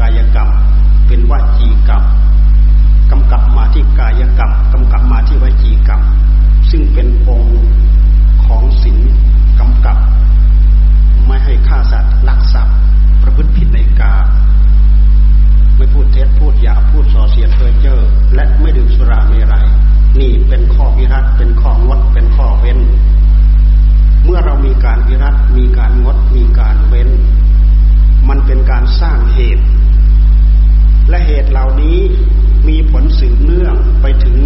[0.00, 0.48] กายกรรม
[1.06, 2.02] เป็นวจีกรรม
[3.10, 6.00] กำกับมาที่กายกรรมกำกับมาที่วจีกรรม
[6.70, 7.60] ซึ่งเป็นองค์
[8.44, 8.98] ของศีล
[9.60, 9.98] กำกับ
[11.26, 12.76] ไม่ให้ฆ่าสัตว์ลักทรัพย์
[13.22, 14.14] ประพฤติผิดในกา
[15.76, 18.00] ไม่พูดเท็จพูดหยาพูดส่อเสียดเพ้อเจ้อ
[18.34, 19.66] และไม่ดื่มสุราเมรัย
[20.20, 22.78] นี่เป็นข้อวิรัตเป็นข้องดเป็นข้อเว้น
[24.24, 27.08] เมื่อเรามีการวิรัตมีการงดมีการเว้น
[28.28, 29.64] มันเป็นการสร้างเหตุ
[31.10, 31.98] และเหตุเหล่านี้
[32.68, 34.38] มีผลสืบเนื่องไปถึง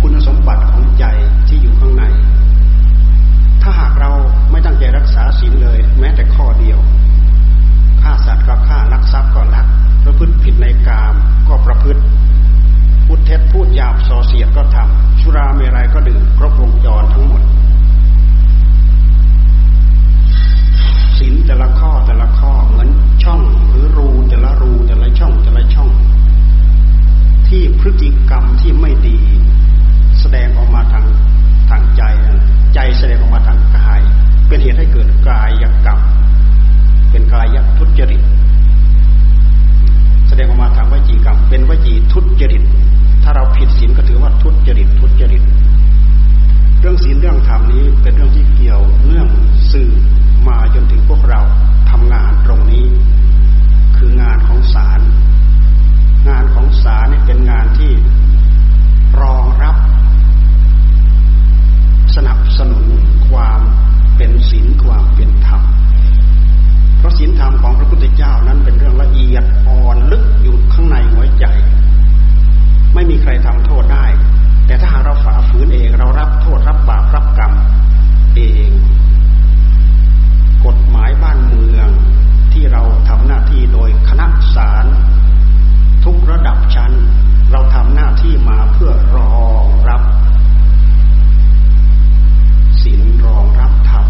[0.00, 1.04] คุณสมบัติของใจ
[1.48, 2.04] ที่อยู่ข้างใน
[3.62, 4.10] ถ้าหากเรา
[4.50, 6.78] ไม่ตั้งใจรักษาศีลเลย แม้แต่ข้อเดียว
[8.02, 9.66] ฆ่าสัตว์ก็ฆ่าลักทรัพย์ก็ลัก
[10.04, 11.14] ประพฤติผิดในกาม
[11.48, 12.02] ก็ประพฤติ
[13.06, 17.42] พูดเท็จพูดหยาบส่อเสียดก็ทำสุราเมรัยก็ดื่มครบวงจรทั้งหมด
[21.18, 22.88] ศีลแต่ละข้อแต่ละข้อเหมือน
[23.26, 25.90] ช่องหรือรูแต่ละรูแต่ละช่องแต่ละช่อง
[27.48, 29.18] ที่พฤติกรรมที่ไม่ดี
[30.20, 31.04] แสดงออกมาทาง
[31.70, 32.02] ทางใจ
[32.74, 34.00] ใจแสดงออกมาทางกาย
[34.48, 35.98] เป็นเหตุให้เกิดกายกรรม
[37.10, 38.22] เป็นกายทุจริต
[40.28, 42.62] แสดงออกมาทางวจีกรรม เป็นวจีทุจริต
[43.22, 45.42] ถ้าเราผิดศีลก็ถือว่าทุจริตทุจริต
[46.80, 49.28] เรื่องศีลเรื่องธรรมนี้เป็นเรื่องที่เกี่ยวเนื่อง
[49.70, 49.90] สื่อ
[50.46, 51.42] มาจนถึงพวกเรา
[51.98, 52.86] ทำงานตรงนี้
[53.96, 55.00] คืองานของศาล
[56.28, 57.92] งานของศาลนี่เป็นงานที่
[59.20, 59.76] รองรับ
[62.14, 62.84] สนับสนุน
[63.28, 63.60] ความ
[64.16, 65.62] เป็นศีลความเป็นธรรม
[66.98, 71.44] เพราะศีลธรรมของพระพุทธเจ้านั้นเป็นเรื่องละเอียดอ่อนลึกอยู่ข้างในหัวใจ
[72.94, 74.06] ไม่มีใครทำโทษได้
[74.66, 77.52] แต่ถ้าหากเราฝ่าฝืนเองเรารับโทษรับบาปรับกรรม
[78.36, 78.70] เอง
[80.66, 81.88] กฎหมายบ้านเมือง
[82.52, 84.86] ที่เราทำหน้าที่โดยคณะศาล
[86.04, 86.92] ทุกระดับชั้น
[87.52, 90.02] เราทำหน้าที่มาเพื่อรองรับ
[92.82, 94.06] ศีลรองรับธรรม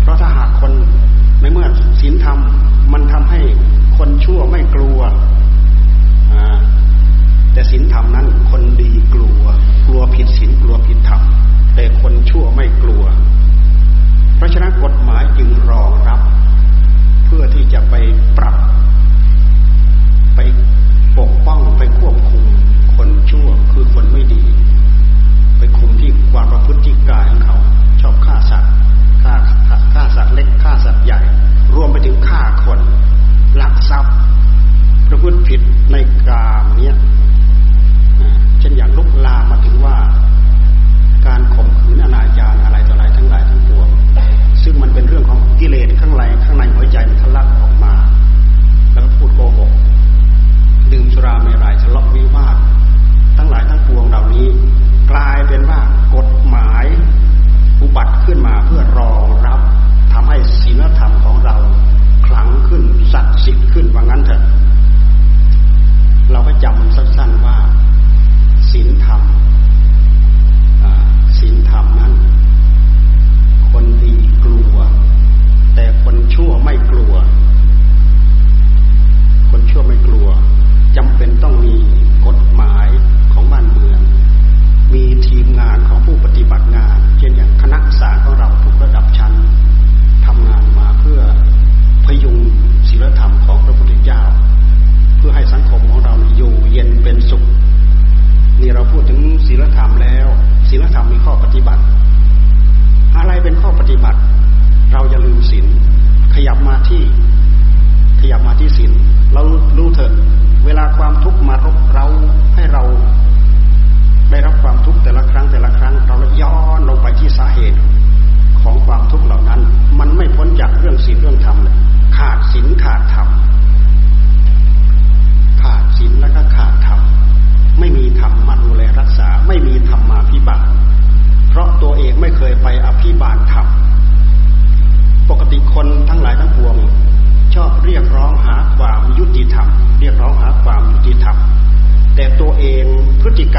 [0.00, 0.72] เพราะถ้าหากคน
[1.40, 1.66] ในเมื่อ
[2.00, 2.38] ศีลธรรม
[2.92, 3.40] มันทำให้
[3.96, 5.00] คนชั่วไม่กลัว
[7.52, 9.42] แต่ศีลธรรมนั้นคนดีกลัว
[9.86, 11.22] กลัวผิดศีลกลัวผิดธรรม
[11.74, 13.04] แต่คนชั่วไม่กลัว
[14.36, 16.20] เพราะฉะนั้นกฎหมายจึงรองรับ
[17.26, 17.94] เพื่อที่จะไป
[18.38, 18.56] ปรับ
[20.36, 20.40] ไป
[21.18, 21.60] ปกป้อง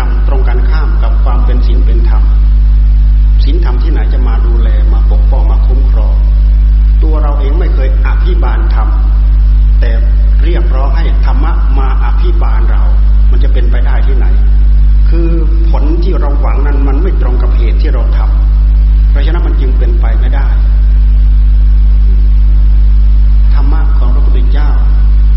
[0.07, 2.23] มตรงกันข้ามกับความเป็นศีลเป็นธรรม
[3.43, 6.13] ศีลธรรมที่ไหนจะมาดูแลมาปกป้องมาคุ้มครอง
[7.03, 8.87] ตัวเราเองไม่เคยอภิบาลธรรม
[9.79, 9.91] แต่
[10.43, 12.83] เรียกร้องให้ธรรมะมาอภิบาลเรา
[13.31, 14.27] มันจะเป็นไปได้ที่ไหน
[15.09, 15.29] คือ
[15.69, 20.47] ผลที่เราหวังนั้นมันไม่ตรงกับเหตุที่เราทำเพราะฉะนั้นมันจึงเป็นไปไม่ได้
[23.53, 24.69] ธรรมะของพระพุทธเจ้า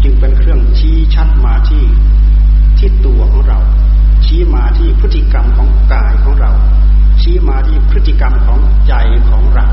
[0.03, 1.85] จึงเป็นเครื่องชี้ชัดมาที่
[2.79, 3.59] ที่ตัวของเรา
[4.33, 6.53] ชี้มาที่พฤติกรรมของกายของเรา
[7.23, 8.95] ชี้มาที่พฤติกรรมของใจ
[9.31, 9.67] ของเรา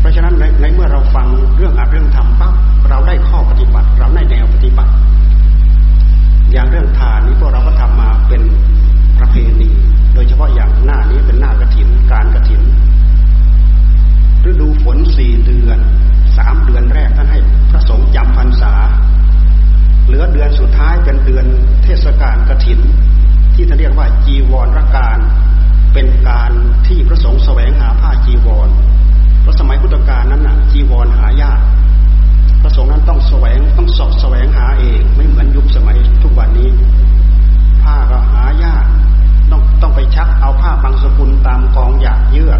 [0.00, 1.26] เพราะฉะนั้นในในเมื่อเราฟัง
[1.56, 2.54] เรื่องอัดเรื่องทำปั๊บ
[2.88, 4.92] เราได้ข้อปฏิบัติ เราได้แนวปฏิบัติ
[6.52, 8.42] อย่างเรื่องทานนี้พวกเราก็ทำมาเป็น
[9.18, 9.68] ประเพณี
[10.14, 12.62] โดยเฉพาะอย่างหน้านี้เป็นหน้ากระถินการกระถิน
[14.48, 15.78] ฤดูฝนสี่เดือน
[16.36, 17.40] สามเดือนแรกท่านให้
[17.70, 18.72] พระสงฆ์จำพรรษา
[20.06, 21.46] เหลือเดือนสุดท้ายเป็นเดือน
[21.84, 22.80] เทศกาลกระถิน
[23.56, 25.18] ที่ท่านเรียกว่าจีวรรการ
[25.92, 26.50] เป็นการ
[26.86, 28.68] ที่พระสงฆ์แสวงหาผ้าจีวร
[29.42, 31.60] เพราะสมัยพุทธกาลนั้นน่ะจีวรหายาก
[32.62, 36.68] พระสงฆ์นั้นต้องแสวงต้องสอบแสวงหาเอง ไม่เหมือนยุคสมัยทุกวันนี้
[37.82, 38.84] ผ้าก็หายาก
[39.50, 42.52] ต้องต้องไปชักเอาผ้าบางสกุลตามกองหยาดเยื่อ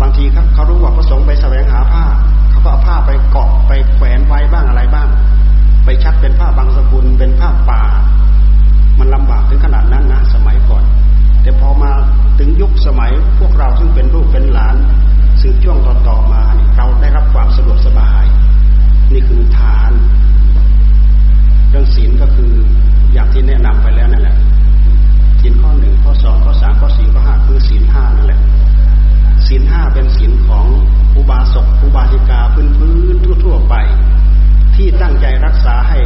[0.00, 2.04] บางทีครับเขารู้ว่าพระสงฆ์ไปแสวงหาผ้า
[2.50, 5.08] เขาก็เอาผ้าไปเกาะไปแขวนไว้บ้างอะไรบ้าง
[5.84, 7.82] ไปชักเป็นผ้าบางสกุลเป็นผ้าป่า
[8.98, 10.84] มันลำบากถึงขนาดนั้นนะสมัยก่อน
[11.42, 11.92] แต่พอมา
[12.38, 14.76] ถึงยุคสมัยพวกเราซึ่งเป็นลูกเป็นหลาน
[15.40, 16.42] สืบช่วงต่อๆมา
[16.76, 18.24] เราได้รับความสะดวกสบาย
[19.12, 19.92] นี่คือทาน
[21.70, 22.52] เรื่องศีลก็คือ
[23.12, 24.36] อย่างที่แนะนำไปแล้วนั่นแหละ
[25.40, 28.40] ศีลข้อหนึ่งข้อสองข้อสามข้อสี่ข้อห้าคือศีลห้านั่นแหละ
[29.46, 30.66] ศีลห้าเป็นศีลของ
[31.16, 33.74] อุบาสกอุบาสิกาพื้นพื้นทั่วๆไป
[34.76, 35.98] ที่ตั้งใจรักษาให้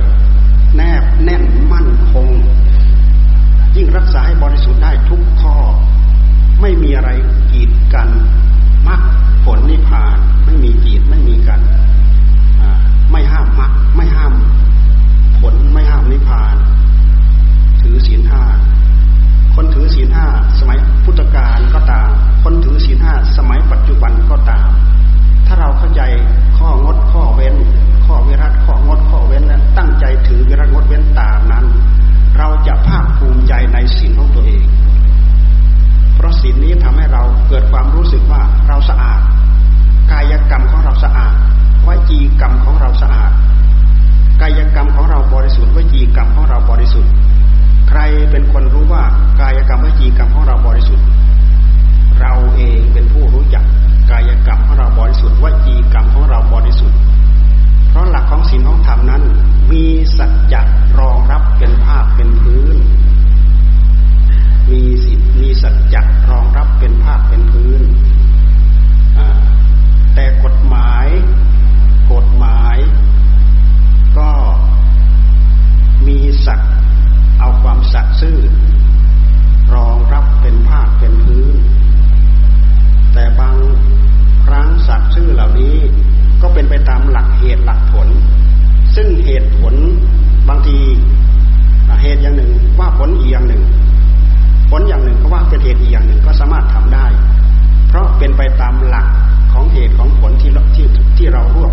[0.76, 2.28] แนบแน่นมั่นคง
[3.76, 5.56] ยิ่งรักษาให้บริสุทธิ์ได้ทุกข้อ
[6.60, 7.10] ไม่มีอะไร
[7.52, 8.08] กีดกัน
[8.88, 9.00] มรรค
[9.44, 11.60] ผลนิพพาน ไม่มีกีดไม่มีกัน
[13.10, 14.34] ไม่ห้ามมรรคไม่ห้าม
[15.38, 16.56] ผลไม่ห้ามนิพพาน
[17.80, 18.42] ถือศีลห้า
[19.54, 20.26] คนถือศีลห้า
[20.58, 22.08] สมัยพุทธกาลก็ตาม
[22.42, 24.68] คนถือศีลห้าสมัยปัจจุบันก็ตาม
[25.46, 26.02] ถ้าเราเข้าใจ
[26.56, 27.54] ข้องดข้อเว้น
[28.04, 29.90] ข้อวิรัตข้องดข้อเว้นและตั้ง
[43.00, 43.32] สะอาด
[44.40, 47.12] กายกรรมของเราบริสุทธิ์วจีกรรมของเราบริสุทธิ์
[47.88, 49.04] ใครเป็นคนรู้ว่า
[49.40, 51.06] กายกรรมวจีกรรมของเราบริสุทธิ์
[52.20, 53.64] เราเองเป็นผู้รู้จัก
[54.10, 56.98] กายกรรมของเราบริสุทธิ์วจีกรรมของเราบริสุทธิ์
[57.88, 59.22] เพราะหลักของศีลของธรรมนั้น
[59.70, 59.84] มี
[60.18, 60.60] สัจจะ
[60.98, 62.76] รองรับเป็นภาพเป็นพื้น
[64.70, 67.80] มีสิทธิมีสัจจะรองรับเป็นภาพเป็นพื้น
[70.14, 71.06] แต่กฎหมาย
[72.12, 72.59] กฎหมาย
[74.18, 74.30] ก็
[76.06, 76.72] มีสัตว์
[77.40, 78.38] เอาความสัตย์ซื่อ
[79.74, 81.54] รองรับเป็นภาคเป็นพื้น
[83.14, 83.56] แต่บาง
[84.46, 85.76] ครั้งสัตว์ซื่อเหล่านี้
[86.42, 88.08] ก็เป็นไปตามหลักเหตุหลักผล
[88.94, 89.74] ซึ่งเหตุผล
[90.48, 90.78] บางที
[92.02, 93.62] เหตุอย่างหนึ่งว่าผลอีกอย่างหนึ่ง
[94.70, 97.06] ผลอย่างหนึ่งก็ว่าเป็นเหตุอีกอย่างหนึ่งก็สามารถทำได้
[97.88, 99.06] เพราะเป็นไปตามหลัก
[99.52, 100.86] ของเหตุของผลที่ที่
[101.18, 101.72] ที่เรารวบ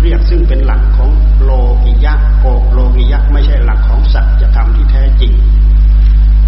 [0.00, 1.10] เรียกซึ่งเป็นหลักของ
[1.42, 1.50] โล
[1.84, 5.32] กิยะโกโลกิยะไม่ใช่หลักของสัจธรรมที่แท้จริง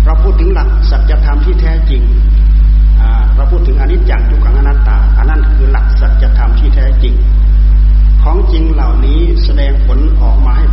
[0.05, 2.03] เราพูดถึงหลักสัจธรรมที่แท้จริง
[3.37, 7.15] เราพูดถึงอนิจจังทุกขังอนัตตาอันนั้นคือหลักสัจธรรมที่แท้จริง
[8.23, 10.66] ของจริงเหล่านี้แสดงผลออกมาให้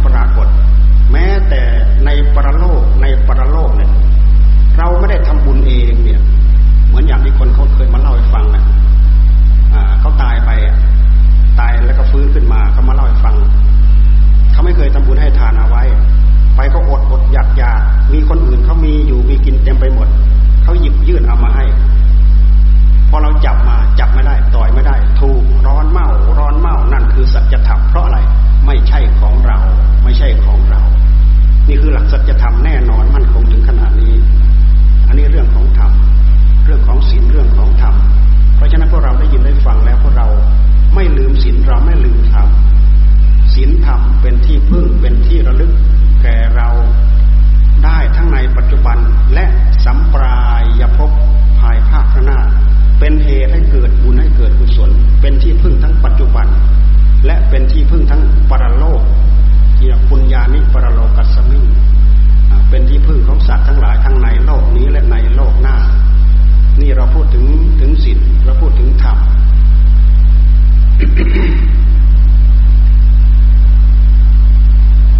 [66.79, 67.45] นี่เราพูดถึง
[67.81, 69.17] ถึงศีลเราพูดถึงธรรม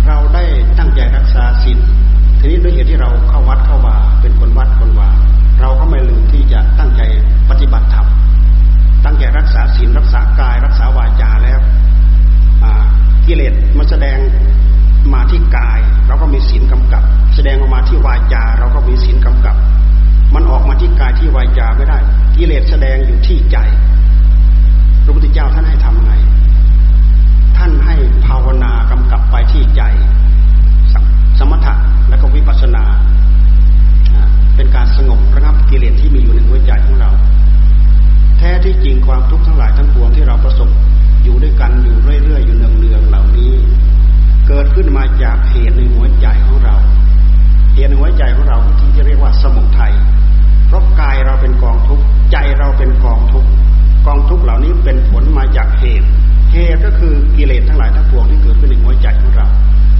[0.07, 0.43] เราได้
[0.79, 1.79] ตั้งใจรักษาศีล
[2.39, 5.09] ทีนี้ด้วยเหตุที่เราเข้าวัดเข้าว่าเป็นคนวัดคนว่า
[5.61, 7.01] เราก็ไม่ลืมที่จะตั้งใจ
[7.49, 8.07] ปฏิบัติธรรม
[9.05, 11.59] ตั้งใจรักษาศีลรักษากายรักษาวาจาแล้ว
[13.25, 14.17] กิเลสมันแสดง
[15.13, 17.03] มาที่กาย เราก็มีศีลกำกับ
[17.35, 19.55] แสดงออกมาที่วาจา เราก็มีศีลกำกับ
[20.33, 21.97] มันออกมาที่กายที่วาจาไม่ได้
[22.37, 23.57] กิเลสแสดงอยู่ที่ใจ
[25.03, 26.13] พระพุทธเจ้าท่านให้ทำไง
[27.57, 29.81] ท่านให้ภาวนากำกับไปที่ใจ
[31.39, 31.73] สมถะ
[32.09, 32.83] และก็วิปัสสนา
[34.55, 37.11] เป็นการสงบระงับกิเลสที่มีอยู่ในหัวใจของเรา
[38.37, 40.69] แท้ที่จริงความทุกข์ทั้งหลายทั้งปวงที่เราประสบ
[41.23, 43.53] อยู่ด้วยกันอยู่เรื่อยๆอยู่เนืองๆเหล่านี้
[44.47, 46.75] เกิดขึ้นมาจากเหตุในหัวใจของเรา
[47.75, 49.93] เหตุในหัวใจของเราที่จะเรียกว่าสมุทัย
[50.73, 53.49] ราะกายเราเป็นกองทุกข์ใจเราเป็นกองทุกข์
[54.07, 56.07] กองทุกข์เหล่านี้เป็นผลมาจากเหตุ
[56.53, 59.47] เหตุก็คือกิเลสทั้งหลายทั้งปวงที่เกิดขึ้นในหัวใจของเรา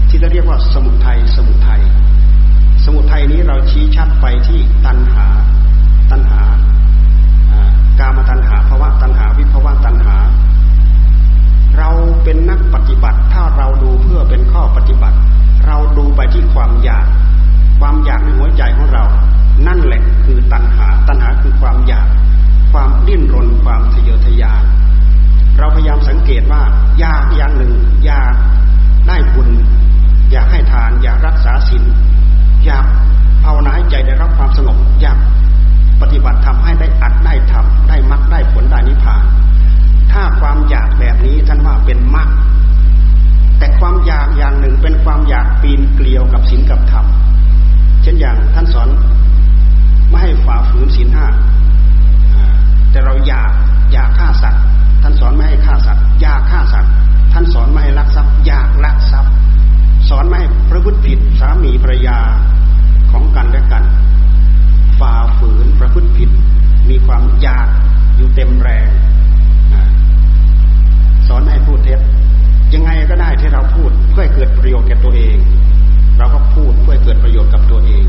[0.10, 1.82] ที่เราเรียกว่าสมุทัยสมุทัย
[2.86, 5.26] สมุทัยนี้เราชี้ชัดไปที่ตัณหา
[6.12, 6.42] ตัณหา
[8.00, 10.18] กามตัณหาภาวะตัณหาวิภาวะตัณหา
[11.78, 11.90] เรา
[12.24, 15.18] เป็นนักปฏิบัติ ถ้าเราดูเพื่อเป็นข้อปฏิบัติ
[15.66, 17.06] เราดูไปที่ความอยาก
[17.80, 19.04] ความอยากในหัวใจของเรา
[19.68, 22.08] นั่นแหละคือตัณหา ตัณหาคือความอยาก
[22.72, 24.64] ความดิ้นรน ความทะเยอทะยาน
[25.58, 26.62] เราพยายามสังเกตว่า
[27.00, 27.74] อยากอย่างหนึ่ง
[28.06, 28.34] อยาก
[29.08, 29.50] ได้บุญ
[30.32, 31.84] อยากให้ทาน อยากรักษาศีล
[32.66, 32.86] อยาก
[33.44, 35.18] ภาวนาให้ใจได้รับความสงบอยาก
[36.02, 39.24] ปฏิบัติทำให้ได้อัดได้ทำได้มรรคได้ผลได้นิพพาน
[40.12, 42.30] ถ้าความอยากแบบนี้ท่านว่าเป็นมรรค
[43.60, 47.06] แต่ความอยากอย่างหนึ่งเป็นความอยากปีนเกลียวกับศีลกับธรรม
[48.02, 48.90] เช่นอย่างท่านสอน
[50.14, 51.28] ไม่ให้ฝ่าฝืนศีลห้า
[52.92, 53.52] แต่เราอยาก
[53.94, 54.62] อยากฆ่าสัตว์
[55.02, 56.92] ท่านสอนไม่ให้ฆ่าสัตว์อยากฆ่าสัตว์
[57.34, 59.32] ท่านสอนไม่ให้ลักทรัพย์อยากลักทรัพย์
[60.10, 62.18] สอนไม่ให้ประพฤติผิดสามีภรรยา
[63.12, 63.84] ของกันและกัน
[65.00, 66.30] ฝ่าฝืนประพฤติผิด
[66.90, 67.68] มีความอยาก
[68.18, 68.90] อยู่เต็มแรง
[71.28, 72.00] สอนให้พูดเท็จ
[72.74, 75.38] ยังไงก็ได้ที่เราพูดเพื่อเกิดประโยชน์แก่ตัวเอง
[76.18, 78.06] เราก็พูดเพื่อเกิดประโยชน์กับตัวเอง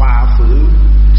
[0.00, 0.58] ฝ่าฝืน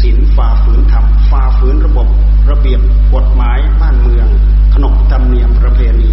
[0.00, 2.08] ศีลฝ่าฝืนธรรมฝ่าฝืนระบบ
[2.50, 2.80] ระเบียบ
[3.14, 4.26] กฎหมายบ้านเมือง
[4.74, 6.10] ขนบธรรมเนียมประเพณี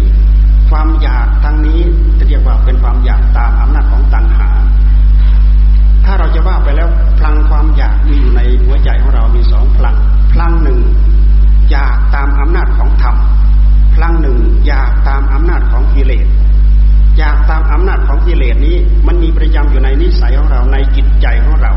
[0.70, 1.80] ความอยากทั้งนี้
[2.18, 4.48] จะเรียกว่าเป็นความอยากตามอำนาจของตัณหา
[6.04, 9.96] ถ้าเราจะว่าไปแล้วพลังความอยากมีอยู่ในหัวใจของเรามีสองพลัง
[10.32, 10.80] พลังหนึ่ง
[11.70, 13.16] อยากตามอำนาจของธรรม
[13.94, 16.26] พลังหนึ่งอยากตามอำนาจของกิเลส
[17.18, 21.72] อยากตามอำนาจของกิเลสนี้ มันมีประจำอยู่ในนิสัยของเราในจิตใจของเรา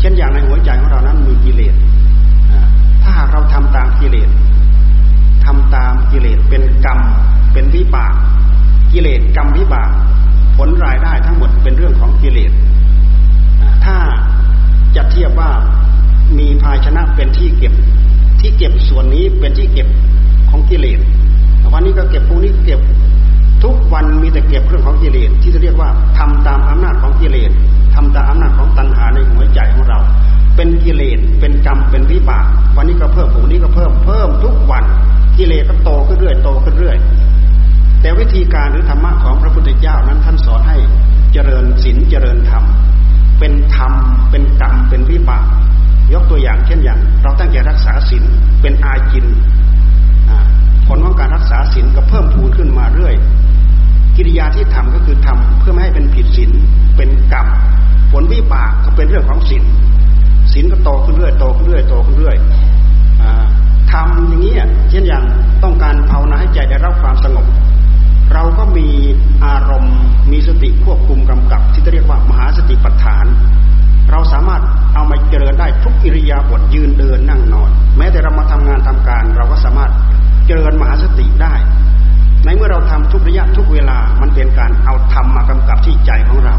[0.00, 1.74] เช่นอย่างในหัวใจของเรานั้นมีกิเลส
[3.02, 4.28] ถ้าหากเราทำตามกิเลส
[5.44, 6.98] ทำตามกิเลสเป็นกรรม
[7.52, 8.14] เป็นวิบาก
[8.92, 9.90] กิเลสกรรมวิบาก
[10.56, 12.52] ผลรายได้ทั้งหมดเป็นเรื่องของกิเลส
[13.84, 13.96] ถ้า
[14.96, 15.50] จะเทียบว่า
[16.38, 17.72] มีภาชนะเป็นที่เก็บ
[18.40, 19.88] ที่เก็บส่วนนี้เป็นที่เก็บ
[20.50, 21.00] ของกิเลส
[21.72, 22.80] วันนี้ก็เก็บพรุ่งนี้เก็บ
[23.64, 27.50] ทุกวันมีแต่เก็บเรื่องของกิเลสที่จะเรียกว่าทำตามอำนาจของกิเลส
[27.94, 29.98] ทำตามอำนาจของตัณหาในหัวใจของเรา
[30.56, 34.84] เป็นกิเลสเป็นกรรมเป็นวิบาก วันนี้ก็เพิ่มพรุ่งนี้ก็เพิ่มเพิ่มทุกวัน
[35.38, 36.96] กิเลสก็โตขึ้นเรื่อยโตขึ้นเรื่อย
[38.00, 40.76] แต่วิธีการหรือธรรมะของพระพุทธเจ้านั้นท่านสอนให้
[41.32, 42.64] เจริญศีลเจริญธรรม
[43.38, 43.92] เป็นธรรม
[44.30, 45.44] เป็นกรรมเป็นวิบาก
[46.12, 48.24] ยกตัวอย่างเช่นอย่าง เราตั้งใจรักษาศีล
[48.60, 49.26] เป็นอาจิน
[50.86, 53.14] ผลของการรักษาศีลก็เพิ่มพูนขึ้นมาเรื่อย
[54.16, 56.50] กิริยาที่ทำก็คือทำเพื่อไม่ให้เป็นผิดศีล
[56.96, 57.46] เป็นกรรม
[58.12, 59.64] ผลวิบากก็เป็นเรื่องของศีล
[60.52, 62.36] ศีลก็โตขึ้นเรื่อยโตขึ้นเรื่อยโตขึ้นเรื่อย
[63.92, 64.54] ทำอย่างนี้
[64.90, 65.24] เช่นอย่าง
[65.62, 67.46] ต้องการภาวนาให้ใจได้รับความสงบ
[68.32, 68.88] เราก็มี
[69.44, 69.98] อารมณ์
[70.32, 73.24] มีสติควบคุมกำกับ ที่เรียกว่ามหาสติปัฏฐาน
[74.10, 74.62] เราสามารถ
[74.94, 79.90] เอามาเจริญได้ทุกอิริยาบถยืนเดินนั่งนอน แม้แต่เรามาทำงานทำการ เราก็สามารถ
[80.46, 81.54] เจริญมหาสติได้
[82.44, 86.56] ในเมื่อเราทำทุกระยะทุกเวลา มันเป็นการเอาธรรมมากำกับที่ใจของเรา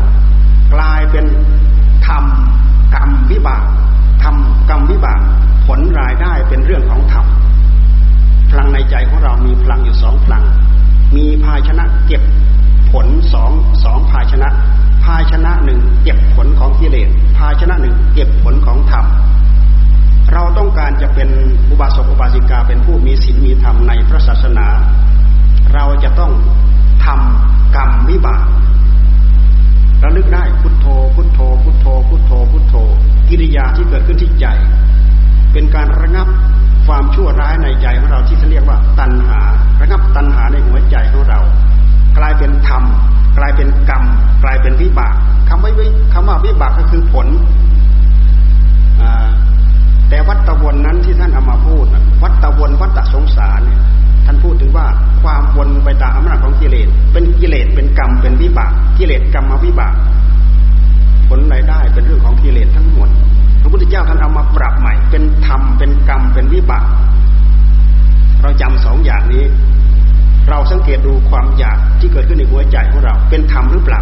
[0.74, 1.26] กลายเป็น
[2.08, 2.24] ธรรม
[2.96, 3.64] กรรมวิบาก
[4.24, 5.20] ทำกรรมวิบาก
[5.68, 7.26] ผลรายได้เป็นเรื่องของธรรม
[8.50, 10.44] พลังในใจของเรามีพลังอยู่สองพลัง
[11.16, 12.22] มีภาชนะเก็บ
[12.92, 13.52] ผลสอง
[13.84, 14.50] สองภาชนะ
[15.04, 19.06] ภาชนะหนึ่งเก็บผลของกิเลสภาชนะหนึ่งเก็บผลของธรรม
[20.34, 21.30] เราต้องการจะเป็น
[21.70, 24.68] อุบาสกอุบาสิกาเป็นผู้มีศีลมีธรรมในพระศาสนา
[25.74, 26.32] เราจะต้อง
[27.06, 28.46] ทำกรรมวิบาก
[30.04, 32.76] ระลึกได้พุทโธ พุทโธ พุทโธ พุทโธ พุทโธ
[33.30, 34.46] กิริยาที่เกิดขึ้นที่ใจ
[35.54, 36.28] เป็นการระงับ
[36.88, 39.40] ความชั่วร้ายในใจของเราที่เขาเรียกว่า ตัณหา
[39.82, 41.40] ระงับตัณหาในหัวใจของเรา
[42.18, 42.84] กลายเป็นธรรม
[43.38, 44.04] กลายเป็นกรรม
[44.44, 45.16] กลายเป็นวิบาก
[45.50, 45.72] คำว่า
[46.14, 47.28] คำว่าวิบากก็คือผล
[50.10, 51.86] แต่วัตวนนั้นที่ท่านเอามาพูด
[52.24, 53.82] วัตวนวัตสงสารเนี่ย
[54.26, 54.86] ท่านพูดถึงว่า
[55.24, 59.94] ความวนไปตามอำนาจของกิเลส เป็นกิเลสเป็นกรรมเป็นวิบากกิเลสกรรมวิบาก
[61.30, 63.10] ผลรายได้เป็นเรื่องของกิเลสทั้งหมด
[63.62, 66.86] พระพุทธเจ้าท่านเอามาปรับใหม่ เป็นธรรมเป็นกรรมเป็นวิบาก
[68.42, 69.44] เราจำสองอย่างนี้
[70.50, 74.02] เราสังเกตดูความอยากที่เกิดขึ้นในหัวใจของเราเป็นธรรมหรือเปล่า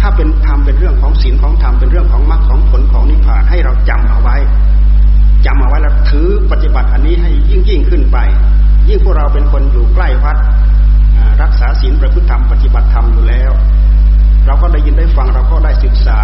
[0.00, 4.36] ถ้าเป็นธรรมเป็นเรื่องของศีลของธรรมเป็นเรื่องของมรรคของผลของนิพพานให้เราจำเอาไว้
[5.46, 8.18] จำเอาไว้แล้วถือปฏิบัติอันนี้ให้ยิ่งยิ่งขึ้นไป
[8.88, 10.36] ยิ่งพวกเราเป็นคนอยู่ใกล้วัด
[11.42, 13.52] รักษาศีลประพฤติธรรมปฏิบัติธรรมอยู่แล้ว
[14.46, 16.18] เราก็ได้ยินได้ฟังเราก็ได้ศึกษา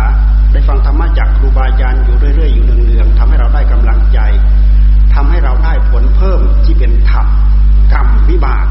[0.53, 4.19] ได้ฟังธรรมะจากครูบาอาจารย์อยู่เรื่อยๆอยู่เนืองๆทำให้เราได้กำลังใจ
[5.15, 7.27] ทำให้เราได้ผลเพิ่มที่เป็นธรรม
[7.93, 8.67] กรรมวิบาก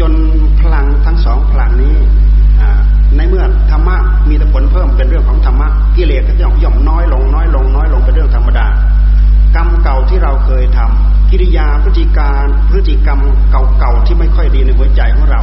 [0.00, 0.12] จน
[0.60, 1.96] พลังทั้งสองพลังนี้
[3.16, 3.96] ในเมื่อธรรมะ
[4.28, 6.32] มีแต่ผลเพิ่มเป็นเรื่องของธรรมะกิเลสก็
[6.64, 8.66] ย่อมน้อยลงน้อยลงน้อยลงเป็นเรื่องธรรมดา
[9.56, 13.18] กรรมเก่าที่เราเคยทำกิริยาพฤติการพฤติกรรม
[13.78, 15.42] เก่าๆที่ไม่ค่อยดีในหัวใจของเรา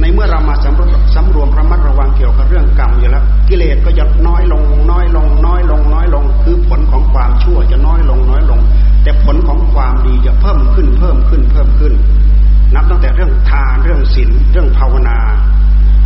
[0.00, 8.60] ในเมื่อเรามาสำรวจสำรวมระมัดระวังเกี่ยวกับเรื่องกรรมอยู่แล้ว กิเลสก็จะน้อยลง น้อยลง น้อยลง น้อยลง คือผลของความชั่วจะน้อยลงน้อยลง
[9.02, 11.92] แต่ผลของความดีจะเพิ่มขึ้นเพิ่มขึ้นเพิ่มขึ้น
[12.74, 15.18] นับตั้งแต่เรื่องทานเรื่องศีลเรื่องภาวนา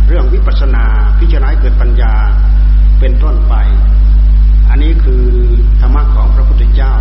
[0.07, 0.85] เรื่องวิปัสสนา
[1.19, 2.13] พิจารณาเกิดปัญญา
[2.99, 3.53] เป็นต้นไป
[4.69, 5.23] อันนี้คือ
[5.79, 6.93] ธรรมะของพระพุทธเจ้า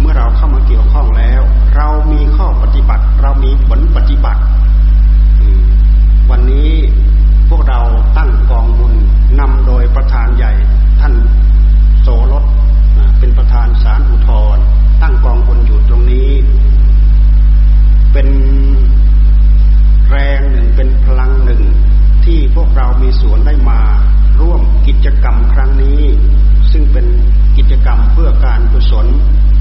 [0.00, 1.42] เมื่อเราเข้ามาเกี่ยวข้องแล้ว
[1.76, 4.42] เรามีข้อปฏิบัติ เรามีผลปฏิบัติ
[6.30, 6.70] วันนี้
[7.48, 7.80] พวกเรา
[8.16, 8.94] ตั้งกองบุญ
[9.40, 10.52] นำโดยประธานใหญ่
[11.00, 11.14] ท่าน
[12.02, 12.44] โสรส
[13.18, 14.58] เป็นประธานสารอุทธร
[15.02, 16.30] ตั้งกองบุญอยู่ตรงนี้
[18.12, 18.28] เป็น
[20.10, 21.62] แรงหนึ่งเป็นพลังหนึ่ง
[22.24, 23.80] ที่พวกเรามีส่วนได้มา
[24.40, 26.02] ร่วมกิจกรรมครั้งนี้
[26.72, 27.06] ซึ่งเป็น
[27.56, 29.06] กิจกรรมเพื่อการกุศล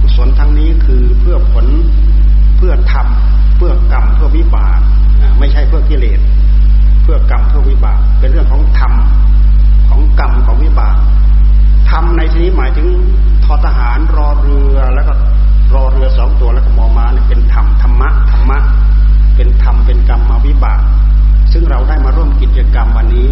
[0.01, 1.65] กุศลทั้งนี้คือเพื่อผล
[2.57, 4.79] เพื่อทำเพื่อกรรมเพื่อวิบาก
[5.39, 6.19] ไม่ใช่เพื่อกิเลส
[7.03, 8.93] เพื่อกรรมเพื่อวิบาก เป็นเรื่องของธรรม
[9.89, 10.95] ของกรรมของวิบาก
[11.89, 12.87] ธรรมในที่นี้หมายถึง
[13.43, 15.13] ทอทหารรอเรือแล้วก็
[15.73, 18.57] รอเรือสองตัวแล้วก็มอมาเนี่ยเป็นธรรมธรรมะธรรมะ
[19.35, 20.81] เป็นธรรมเป็นกรรมมาวิบาก
[21.51, 23.29] ซึ่งเราได้มาร่วมกิจกรรมวันนี้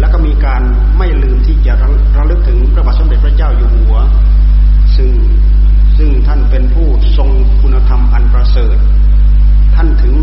[0.00, 0.62] แล้วก็มีการ
[0.98, 1.72] ไม่ลืมที่จะ
[2.16, 3.96] ระลึกถึงพระบาทสมเด็จพระเจ้าอยู่หัว
[4.96, 5.10] ซึ่ง
[5.96, 7.30] ซึ่งท่านเป็นผู้ทรง
[7.60, 8.76] คุณธรรมอันประเสริฐ
[9.74, 10.14] ท่านถึง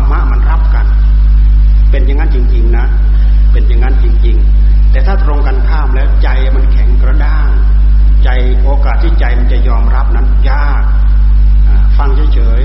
[0.00, 0.86] ราะธรรมะมันรับกัน
[1.90, 2.86] เป็นอย่างนั้นจริง ๆ นะ
[3.52, 7.50] เป็นอย่างนั้นจริง ๆ แต่ถ้าตรงกันข้ามแล้วใจมันแข็งกระด้าง
[8.24, 8.28] ใจ
[8.62, 10.82] โอกาสที่ใจมันจะยอมรับนั้นยาก
[11.98, 12.60] ฟังเฉย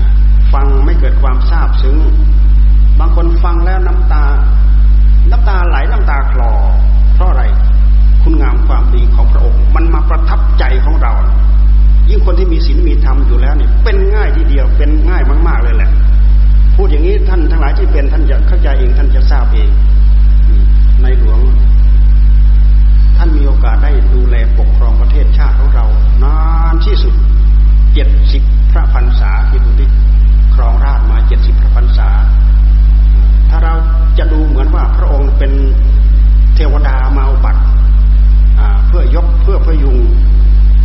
[0.00, 1.98] ๆฟังไม่เกิดความซาบซึ้ง
[2.98, 4.24] บางคนฟังแล้วน้ำตา
[5.30, 6.52] น้ำตาไหลน้ำตาคลอ
[7.14, 7.44] เพราะอะไร
[8.22, 11.12] คุณงามความดีของพระองค์ มันมาประทับใจของเรา
[12.08, 15.90] ยิ่งคนที่มีศีลมีธรรมอยู่แล้วเนี่ยเป็นง่ายทีเดียวเป็นง่ายมาก ๆเลยแหละ
[16.80, 19.70] พูดอย่างนี้ท่านทั้งหลายที่เป็นท่านจะเข้าใจเองท่านจะทราบเอง
[21.02, 21.40] ในหลวง
[23.16, 25.84] ท่านมีโอกาสได้ดูแลปกครองประเทศชาติของเรา
[26.22, 26.36] นา
[26.72, 27.14] นที่สุด
[27.94, 29.88] เจ็ดสิบพระพรรษาที่ดูที่
[30.54, 32.08] ครองราชมาเจ็ดสิบพระพรรษา
[33.50, 33.74] ถ้าเรา
[34.18, 35.52] จะดูเหมือนว่าพระองค์เป็น
[36.54, 37.62] เทวดามาอุบัติ
[38.86, 39.96] เพื่อยกเพื่อพยุง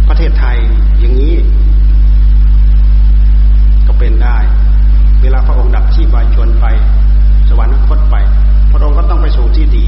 [0.07, 0.57] ประเทศไทย
[0.99, 1.35] อย่างนี้
[3.87, 4.37] ก็เป็นได้
[5.23, 6.65] เวลาพระองค์ดับที่บายชนไป
[7.49, 8.15] สวรรคตไป
[8.71, 9.87] พระองค์ก็ต้องไปสู่ที่ดี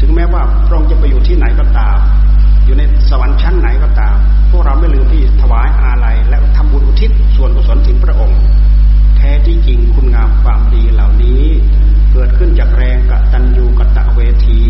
[0.00, 1.98] ถึงแม้ว่าพระองค์จะไปอยู่ที่ไหนก็ตาม
[2.64, 4.16] อยู่ในสวรรค์ชั้นไหนก็ตาม
[4.50, 8.38] พวกเราไม่ลืมที่ถวายอาลัยและทำบุญอุทิศส่วนกุศลถึงพระองค์
[9.16, 11.42] แท้ที่จริงคุณงามความดีเหล่านี้
[12.12, 14.62] เกิดขึ้นจากแรงกตัญญูกตะเวที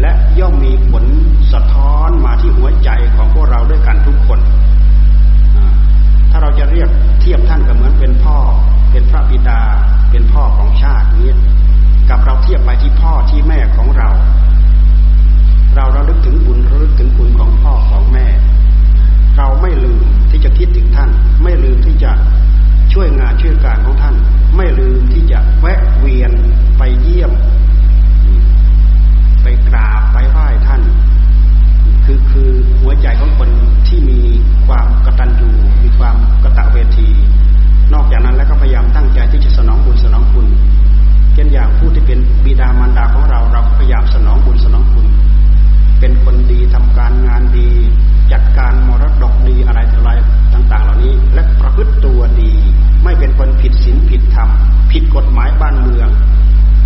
[0.00, 1.04] และย่อมมีผล
[1.52, 4.40] สะท้อนมาที่หัวใจของพวกเราด้วยกันทุกคน
[6.32, 6.88] ถ้าเราจะเรียก
[7.20, 8.36] เทียบท่านก็เหมือนเป็นพ่อ
[8.92, 9.60] เป็นพระบิดา
[10.10, 11.30] เป็นพ่อของชาตินี้
[12.10, 14.08] กับเราเทียบไปที่พ่อที่แม่ของเรา
[15.74, 18.26] เราเราลึกถึงบุญระลึกถึงคุณของพ่อของแม่
[46.24, 47.70] คนดีทำการงานดี
[48.32, 50.10] จัดการมรดกดีอะไรอะไร
[50.52, 52.52] ต่าง ๆ เหล่านี้ และประพฤติตัวดี
[53.04, 54.48] ไม่เป็นคนผิดศีลผิดธรรม
[54.92, 56.08] ผิดกฎหมายบ้านเมือง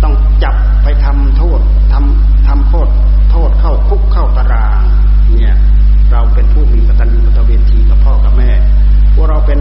[0.03, 1.59] ต้องจับไปทำโทษ
[1.93, 2.87] ทำทำโทษ
[3.31, 4.81] โทษเข้าคุกเข้าตาราง
[5.35, 5.55] เนี่ย
[6.11, 8.51] เราเป็นผู้มีกตัญญูกตเวทีกับพ่อกับแม่
[9.13, 9.59] พวกเราเป็น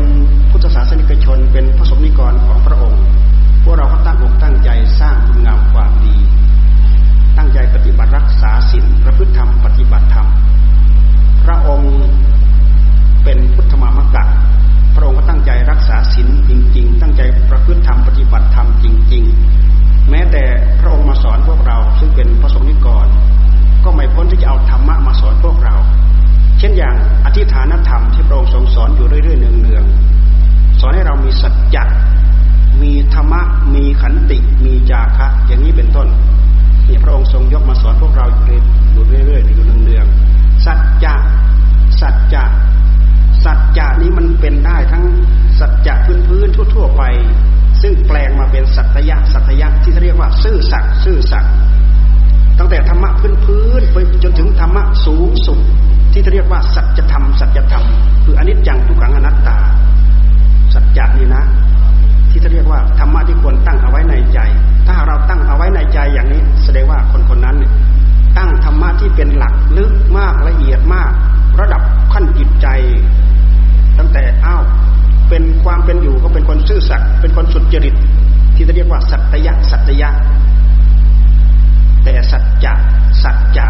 [0.51, 3.03] พุทธศาสนิกชนเป็นพระสมนิกรของพระองค์
[3.65, 6.17] พวกเราก็ตั้งอกตั้งใจสร้างคุณงามความดี
[7.37, 10.29] ตั้งใจปฏิบัติ รักษาศีลประพฤติธรรมปฏิบัติธรรม
[11.45, 11.95] พระองค์
[13.25, 14.25] เป็นพุทธมามกะ
[14.95, 19.25] พระองค์ก็ตั้งใจรักษาศีลจริง ๆ ตั้งใจประพฤติธรรมปฏิบัติธรรมจริง
[19.67, 20.43] ๆ แม้แต่
[20.81, 23.07] พระองค์มาสอนพวกเราซึ่งเป็นพระสงฆ์นิกร
[23.85, 25.75] ก็ไม่พ้นที่จะเอาธรรมะมาสอนพวกเรา
[26.59, 31.85] เช่นอย่างอธิฐานธรรมที่พระองค์ทรงสอนอยู่เรื่อยๆเนืองๆสอนให้เรามีสัจจะ
[32.83, 33.41] มีธรรมะ
[33.75, 36.09] มีขันติ มีจาคะ อย่างนี้เป็นต้น
[36.89, 41.15] นี่พระองค์ทรงยกมาสอนพวกเราอยู่เรื่อยๆอยู่เนืองๆสัจจะ
[42.01, 42.45] สัจจะ
[43.45, 45.05] สัจจะนี้มันเป็นได้ทั้ง
[45.59, 45.95] สัจจะ
[46.29, 47.03] พื้นๆทั่ว ๆ ไป
[47.83, 51.53] ซึ่งแปลงมาเป็นสัตยะสัตยะที่เรียกว่า ซื่อสัตย์ซื่อสัตย์
[52.59, 53.11] ตั้งแต่ธรรมะ
[53.45, 55.59] พื้นๆไปจนถึงธรรมะสูงสุด
[56.13, 57.85] ที่เรียกว่าสัจธรรมสัจธรรม
[58.25, 59.57] คืออนิจจังทุกขังอนัตตา
[60.75, 61.45] สัจจะนี่นะ
[62.43, 64.39] ที่เรียกว่าธรรมะที่ควรตั้งเอาไว้ในใจ
[64.87, 67.57] ถ้าเราตั้งเอาไว้ในใจอย่างนี้ แสดงว่าคนคนนั้น
[68.39, 71.11] ตั้งธรรมะที่เป็นหลักลึกมากละเอียดมาก
[71.61, 72.67] ระดับขั้นจิตใจ
[73.99, 74.63] ตั้งแต่อ้าว
[75.29, 77.95] เป็นความเป็นอยู่ก็เป็นคนซื่อสัตย์เป็นคนสุจริต
[78.55, 80.11] ที่จะเรียกว่าสัตยะสัตยะ
[82.05, 82.73] แต่สัจจะ
[83.23, 83.67] สัจจะ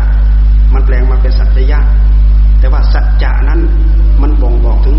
[0.74, 1.80] มันแปลงมาเป็นสัตยะ
[2.58, 3.60] แต่ว่าสัจจะนั้น
[4.22, 4.96] มันบ่งบอกถึง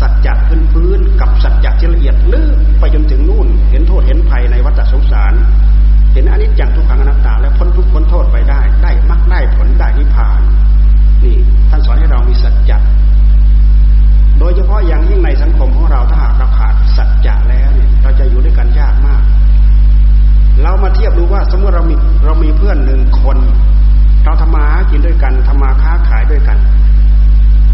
[0.00, 5.32] สัจจะพื้นพื้นกับสัจจะที่ละเอียดลึกไปจนถึงนู่น เห็นโทษเห็นภัยในวัฏสงสาร
[6.12, 10.40] เห็นอนิจจังทุกขังอนัตตา และพ้นทุกพ้นโทษไปได้ ได้มรรคได้ผลได้นิพพาน
[11.24, 11.36] นี่
[11.70, 12.78] ท่านสอนให้เรามีสัจจะ
[14.38, 19.22] โดยเฉพาะอย่างยิ่งในสังคมของเราถ้าหากเราขาดสัจจะแล้วเนี่ยเราจะอยู่ด้วยกันยากมาก
[20.62, 23.38] เรามาเทียบดูว่าสมมติเรามีเรามีเพื่อนหนึ่งคน
[24.24, 26.58] เราทำมาหากินด้วยกันทำมาค้าขายด้วยกัน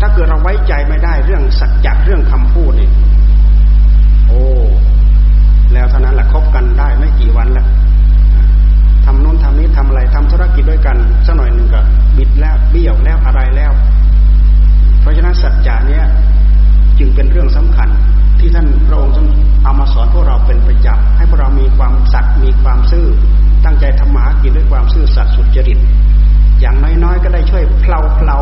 [0.07, 2.88] ถ้าเกิดเราไว้ใจไม่ได้เรื่องสัจจะเรื่องคำพูดนี่
[4.29, 4.43] โอ้
[5.73, 7.67] แล้วเท่านั้นแหละคบกันได้ไม่กี่วันแล้ว
[9.05, 11.81] ทำนู้นทำนี้ทำอะไรทำธุรกิจด้วยกันสักหน่อยหนึ่งก็
[12.17, 13.73] บิดแล้วเบี้ยวแล้วอะไรแล้ว
[15.01, 16.05] เพราะฉะนั้นสัจจะเนี้ย
[16.99, 17.88] จึงเป็นเรื่องสำคัญ
[18.40, 19.14] ที่ท่านพระองค์
[19.64, 23.07] เอามาสอนพวกเราเป็นประจำให้พวกเรามีความสัตย์มีความซื่อ
[23.64, 25.79] ตั้งใจทำมาหากินด้วยความซื่อสัตย์สุจริต
[26.61, 28.38] อย่างน้อยๆก็ได้ช่วยเพลาเพลา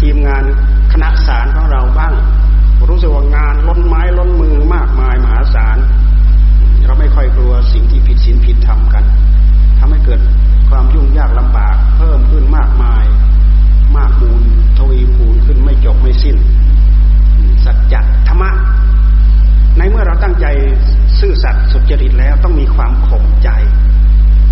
[0.00, 0.44] ทีมงาน
[0.92, 2.14] คณะสารของเราบ้าง
[2.88, 5.78] รู้สึกว่างานล้นไม้ล้นมือมากมายมหาศาล
[6.86, 9.04] เราไม่ค่อยกลัวสิ่งที่ผิดศีลผิดธรรมกัน
[9.78, 10.20] ทำให้เกิด
[10.70, 13.04] ความยุ่งยากลำบากเพิ่มขึ้นมากมาย
[13.96, 14.42] มากมูล
[14.78, 16.36] ทวีคูณขึ้นไม่จบไม่สิ้น
[17.64, 18.50] สัจจะธรรมะ
[19.78, 20.46] ในเมื่อเราตั้งใจ
[21.18, 23.48] ซื่อสัตย์สุจริตแล้วต้องมีความข่มใจ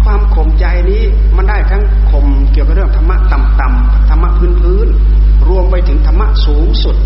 [0.05, 1.03] ความข่มใจนี้
[1.37, 6.97] มันได้ทั้งข่มเกี่ยวกับเรื่องธรรมะต่ำๆธรรมะพื้นๆรวมไปถึงธรรมะสูงสุด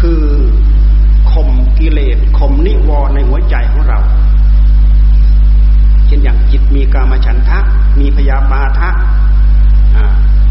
[0.00, 0.22] คือ
[1.32, 3.98] ข่มกิเลสข่มนิวรณ์ในหัวใจของเรา
[6.06, 7.58] เช่นอย่างจิตมีกามฉันทะ
[8.00, 8.90] มีพยาบาทะ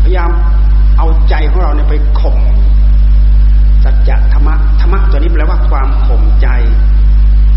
[0.04, 0.30] พยายาม
[0.98, 2.38] เอาใจของเราเนี่ยไปข่ม
[3.84, 6.48] สัจจะธรรมะธรรมะตัวนี้แปลว่าความข่มใจ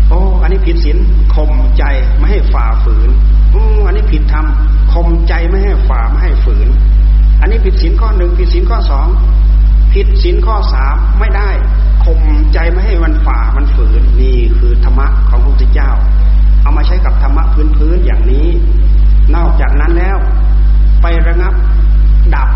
[0.09, 0.97] โอ้อันนี้ผิดศีล
[1.35, 1.83] ข่มใจ
[2.17, 3.09] ไม่ให้ฝ่าฝืน
[3.53, 4.45] อืมอันนี้ผิดธรรม
[4.93, 6.67] คมใจไม่ให้ฝ่าไม่ให้ฝืน
[7.41, 9.07] อันนี้ผิดศีลข้อหนึ่งผิดศีลข้อสอง
[9.93, 11.49] ผิดศีลข้อสามไม่ได้
[12.05, 12.19] คม
[12.53, 15.91] ใจไม่ให้มันฝ่ามันฝืนนี่คือธรรมะของพระพุทธเจ้า
[16.61, 18.47] เอามาใช้กับธรรมะพื้นๆอย่างนี้
[19.35, 20.17] นอกจากนั้นแล้ว
[21.01, 21.53] ไประงับ
[22.35, 22.49] ดับ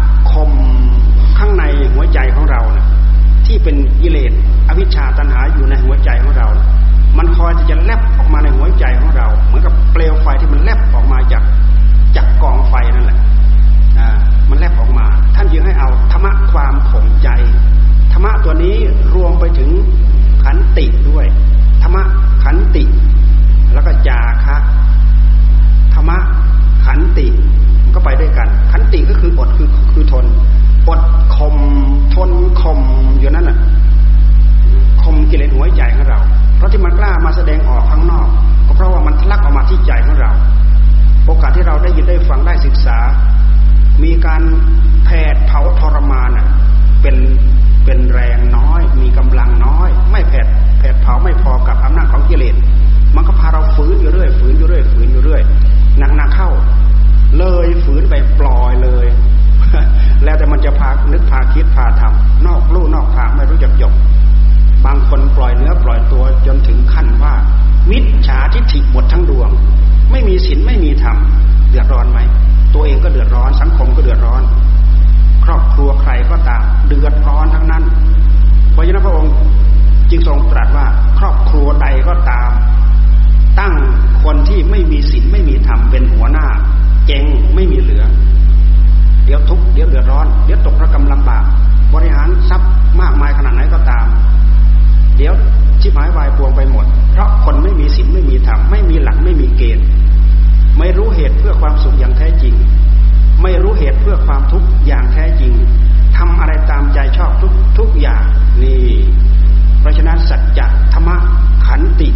[89.83, 91.43] ดี๋ยวเดือดร้อน เดี๋ยวตกระกำลำบาก
[91.93, 92.69] บริหารทรัพย์
[93.01, 94.05] มากมายขนาดไหนก็ตาม
[95.17, 95.33] เดี๋ยว
[95.81, 99.85] ชิบหายวายปวงไปหมด เพราะคนไม่มีศีลไม่มีธรรมไม่มีหลักไม่มีเกณฑ์
[100.77, 102.55] ไม่รู้เหตุเพื่อความสุขอย่างแท้จริง
[103.41, 105.53] ไม่รู้เหตุเพื่อความทุกข์อย่างแท้จริง
[106.17, 108.23] ทำอะไรตามใจชอบทุกทุกอย่าง
[108.63, 108.87] นี่
[109.79, 111.17] เพราะฉะนั้นสัจจะธรรมะ
[111.65, 112.09] ขันติ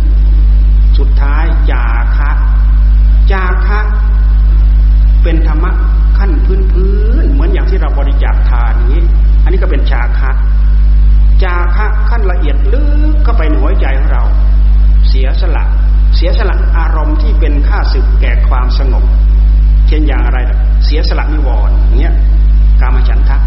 [0.98, 1.84] สุดท้ายจา
[2.18, 2.32] คะ
[3.32, 3.80] จาคะ
[5.24, 5.72] เป็นธรรมะ
[6.18, 9.02] ขั้นพื้นพื้นเหมือนอย่างที่เราบริจาคทานนี้
[9.44, 10.32] อันนี้ก็เป็นจาคะ
[11.44, 12.82] จาคะขั้นละเอียดลึ
[13.14, 14.24] กเข้าไปในหัวใจของเรา
[15.10, 15.64] เสียสละ
[16.16, 19.04] เสียสละอารมณ์ที่เป็นค่าศึกแก่ความสงบ
[19.88, 20.40] เช่นอย่างอะไร
[20.86, 22.16] เสียสละนิวรณ์เงี้ย
[22.82, 23.38] กามฉันทะ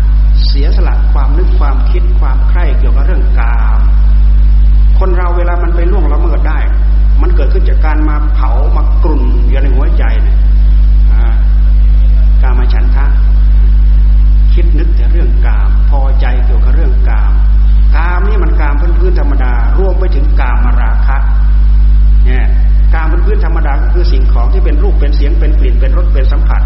[0.49, 3.81] เสียสละความนึกความคิดความใคร่เกี่ยวกับเรื่องกาม
[4.99, 6.59] คนเราเวลามันไปล่วงละเมิดได้
[7.23, 10.37] มันเกิดขึ้นจากการมาเผามากลุ่นอยู่ในหัวใจเนี่ย
[12.43, 13.07] กามฉันทะ
[14.55, 17.33] คิดนึกแต่เรื่องกาม พอใจเกี่ยวกับเรื่องกาม
[17.97, 21.17] กามนี่มันกามพื้นๆธรรมดารวมไปถึงกามมาราคะ
[22.27, 22.47] เนี่ย
[22.95, 26.63] กามพื้นๆธรรมดาก็คือสิ่งของที่เป็นรูปเป็นเสียงเป็นกลิ่นเป็นรสเป็นสัมผัส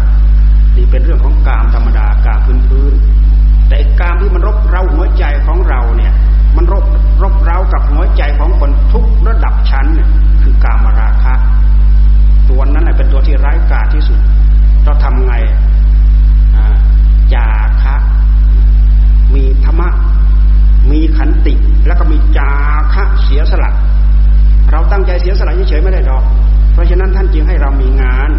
[0.75, 6.13] นี่เป็นเรื่องของกามธรรมดากามพื้นๆแต่กามที่มันรบเราหัวใจของเราเนี่ย
[6.55, 6.85] มันรบ
[7.23, 10.09] รบเร้ากับหัวใจของคนทุกระดับชั้นเนี่ย
[10.43, 11.33] คือกามราคะ
[12.49, 14.19] ตัวนั้นแหละเป็นตัวที่ร้ายกาจที่สุด
[14.85, 15.33] เราทำไง
[17.33, 17.47] จา
[17.83, 17.95] คะ
[19.35, 19.89] มีธรรมะ
[20.91, 21.53] มีขันติ
[21.87, 22.51] แล้วก็มีจา
[22.93, 23.71] คะเสียสละ
[24.71, 26.23] เราตั้งใจเสียสละเฉยๆไม่ได้ดอก
[26.73, 28.29] เพราะฉะนั้นท่านจึงให้เรามีงาน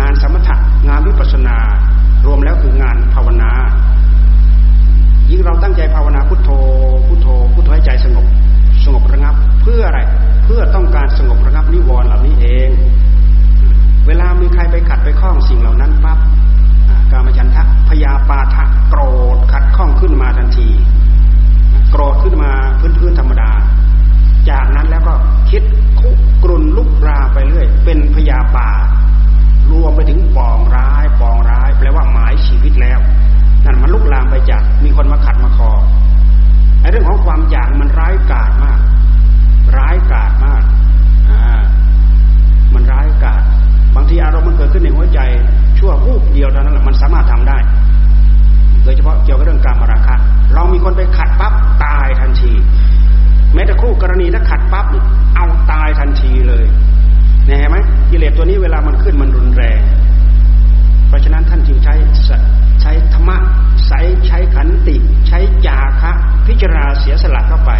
[0.00, 0.56] งานสมถะ
[0.88, 1.56] งานวิปัสสนา
[2.26, 3.52] รวมแล้วคืองานภาวนา
[5.30, 6.50] ยิ่งเราตั้งใจภาวนาพุทโธ
[7.06, 8.26] พุทโธ พุทโธให้ใจสงบ
[8.84, 10.00] สงบระงับ เพื่ออะไร
[10.44, 12.68] เพื่อต้องการสงบระงับนิวรณ์เหล่านี้เอง
[14.06, 16.18] เวลามีใครไปขัดไปข้องสิ่งเหล่านั้นปั๊บ
[17.10, 19.00] กามฉันทะพยาปาทะโกร
[19.36, 20.68] ธขัดข้องขึ้นมาทันที
[21.90, 22.50] โกรธขึ้นมา
[22.98, 23.50] พื้นๆธรรมดา
[24.50, 25.14] จากนั้นแล้วก็
[25.50, 25.62] คิด
[26.00, 26.10] คุ
[26.42, 28.68] กรุนลุกราไปเรื่อย เป็นพยาปา
[29.70, 32.98] รวมไปถึงปองร้ายปองร้าย แปลว่าหมายชีวิตแล้ว
[33.64, 35.70] นั่นมันลุกลามไปจากมีคนมาขัดมาคอ
[36.80, 38.80] ไอ้เรื่องของความอยากมันร้ายกาจมาก
[39.76, 40.62] ร้ายกาจมาก
[41.30, 41.62] อ่า
[42.74, 43.42] มันร้ายกาจ
[43.96, 45.20] บางทีอารมณ์มันเกิดขึ้นในหัวใจ
[45.78, 47.58] ชั่ววูบเดียวเท่านั้นแหละมันสามารถทำได้
[48.84, 50.14] โดยเฉพาะเกี่ยวกับเรื่องการมราคะ
[50.54, 51.52] เรามีคนไปขัดปั๊บ
[51.84, 52.52] ตายทันที
[53.54, 54.86] แม้แต่คู่กรณีถ้าขัดปั๊บ
[55.36, 56.64] เอาตายทันทีเลย
[57.46, 57.76] เห็นไหม
[58.10, 59.80] กิเลสตัวนี้เวลามันขึ้นมันรุนแรง
[61.08, 61.94] เพราะฉะนั้นท่านจึงใช้
[62.82, 63.36] ใช้ธรรมะ
[63.86, 64.96] ใช้ใช้ขันติ
[65.28, 66.12] ใช้จาคะ
[66.46, 67.72] พิจารณาเสียสละเข้าไป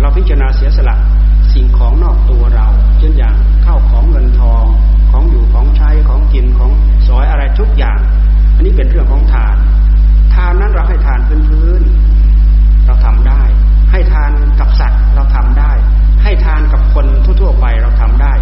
[0.00, 0.96] เราพิจารณาเสียสละ
[1.56, 2.66] สิ่งของนอกตัวเรา
[2.98, 3.34] เช่นอย่าง
[3.64, 4.64] ข้าวของเงินทอง
[5.10, 6.70] ของอยู่ของใช้ของกินของ
[7.06, 7.98] สอยอะไรทุกอย่าง
[8.54, 9.56] อันนี้เป็นเรื่องของทาน
[10.34, 13.42] ทานนั้นเราให้ทานพื้นๆเราทำได้
[13.92, 14.30] ให้ทาน
[14.60, 15.72] กับสัตว์เราทำได้
[16.22, 18.34] ให้ทานกับคนทั่วๆไปเราทำได้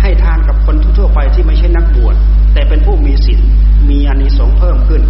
[0.00, 2.14] ให้ทานกับคนทั่วๆไปที่ไม่ใช่นักบวช
[2.52, 3.40] แต่เป็นผู้มีศีล
[3.90, 5.02] มีอานิสงส์เพิ่มขึ้น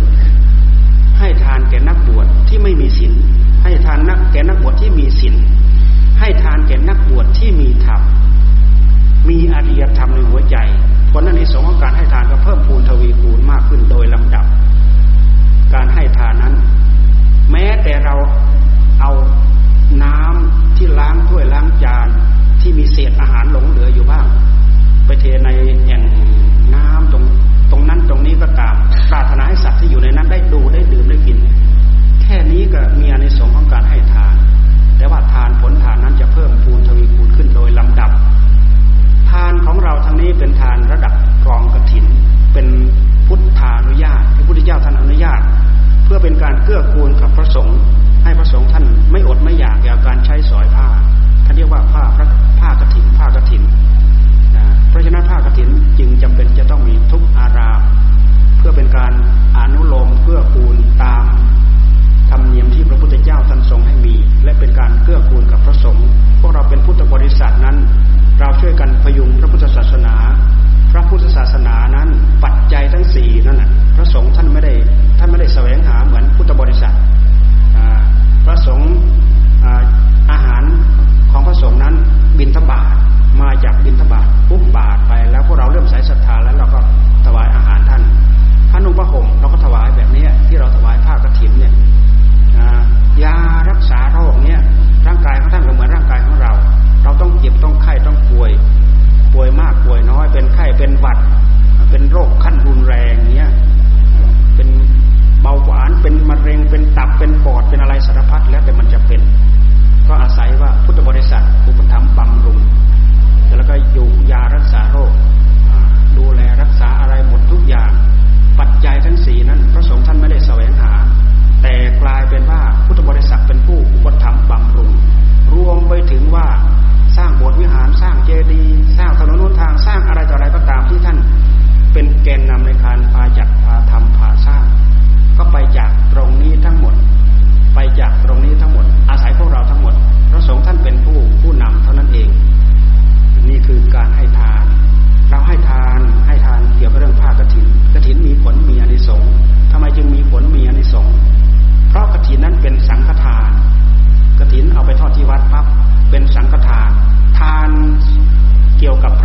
[1.19, 3.13] ให้ทานแก่นักบวชที่ไม่มีศีล
[3.63, 5.35] ให้ทานนักแก่นักบวชที่มีศีล
[6.29, 8.01] ให้ทานแก่นักบวชที่มีธรรม
[9.29, 10.57] มีอริยธรรมในหัวใจ
[11.13, 14.47] ผลนั้นในสงของการให้ทานก็เพิ่มพูนทวีคูณมากขึ้นโดยลำดับ
[15.75, 16.55] การให้ทานนั้น
[17.51, 18.15] แม้แต่เรา
[19.01, 19.13] เอา
[20.05, 22.09] น้ำที่ล้างถ้วยล้างจาน
[22.61, 24.27] ที่มีเศษอาหารหลงเหลืออยู่บ้าง
[25.07, 25.49] ไปเทใน
[25.87, 26.03] แอ่ง
[26.75, 27.25] น้ำตรง
[27.71, 28.75] ตรงนั้นตรงนี้ก็ตาม
[29.11, 31.39] ปรารถนาให้สัตว์ที่อยู่ในนั้นได้ดูได้ดื่มได้กิน
[32.23, 34.35] แค่นี้ก็มีอานิสงของการให้ทาน
[34.99, 38.11] แต่ว่าทานผลทานนั้นจะเพิ่มพูนทวีคูณขึ้นโดยลำดับ
[39.31, 41.13] ทานของเราทั้งนี้เป็นทานระดับ
[41.45, 42.05] กรองกระถิน
[42.53, 42.67] เป็น
[43.27, 45.41] พุทธานุญาตที่พุทธเจ้าท่านอนุญาต
[46.05, 47.79] เพื่อเป็นการเกื้อกูลกับพระสงฆ์
[48.25, 50.87] ให้พระสงฆ์ท่านไม่อดไม่อยากเกี่ยวกับการใช้สอยผ้า
[51.45, 52.27] ท่านเรียกว่าผ้าพระ
[52.61, 53.63] ผ้ากระถินผ้ากระถิน
[54.91, 55.69] เพราะฉะนั้นผ้ากระถิน
[55.99, 57.81] จึงจำเป็นจะต้องมีทุกอาราม
[58.59, 59.13] เพื่อเป็นการ
[59.59, 61.25] อนุโลมเพื่อกูณตาม
[62.31, 64.15] ธรรมเนียมที่พระพุทธเจ้าท่านทรงให้มี
[64.45, 66.07] และเป็นการเกื้อกูลกับพระสงฆ์
[66.41, 67.77] พวกเราเป็นพุทธบริษัทนั้น
[68.41, 70.15] เราช่วยกันพยุงพระพุทธศาสนา
[70.93, 72.09] พระพุทธศาสนานั้น
[72.45, 72.98] ปัจจัยทั้ง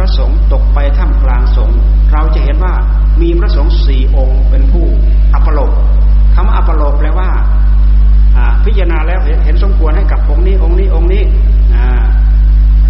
[0.04, 1.78] ระสงฆ์ตกไปท่ามกลางสงฆ์
[2.12, 2.74] เราจะเห็นว่า
[3.22, 4.86] มีพระสงฆ์สี่องค์เป็นผู้
[5.34, 5.74] อัปโลก
[6.36, 7.30] คำว่าอัปโลกแปลว่า
[8.66, 11.24] พิจารณาแล้วเห็นสมควรให้กับองค์นี้องค์นี้องค์นี้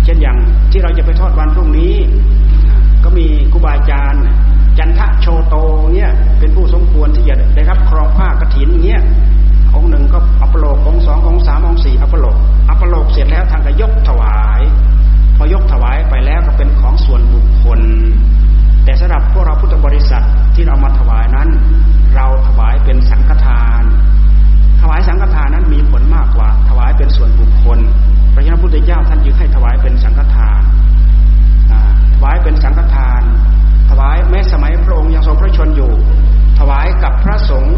[0.03, 0.37] เช่นอย่าง
[0.71, 1.95] ที่เราจะไปทอดวันพรุ่งนี้
[3.03, 4.23] ก็มีครูบาอาจารย์
[4.77, 5.55] จันทะโชโต
[5.93, 6.09] เนี่ย
[6.39, 9.01] เป็นผู้สมควรที่จะได้รับครองผ้ากรถินเนี่ย
[9.75, 12.35] องค์หนึ่งก็อัปโลกองค์สององค์สามองค์สี่อัปโลก
[12.69, 14.61] อัปโลกเสร็จแล้วทางก็ยกถวาย
[15.53, 17.79] ยกถวายไปแล้วก็เป็นของส่วนบุคคล
[18.85, 20.23] แต่สำหรับพวกเราพุทธบริษัท
[20.55, 21.49] ที่เรามาถวายนั้น
[22.15, 23.83] เราถวายเป็นสังฆทาน
[24.81, 27.79] ถวายสังฆทานนั้นมีผลมากกว่า ถวายเป็นส่วนบุคคล
[28.33, 30.61] พระยาพุทธเจ้าท่านยึดให้ถวายเป็นสังฆทาน
[32.15, 33.21] ถวายเป็นสังฆทาน
[33.89, 35.91] ถวายแม้สมัยพระองค์ยังทรงพระชนอยู่
[36.59, 37.77] ถวายกับพระสงฆ์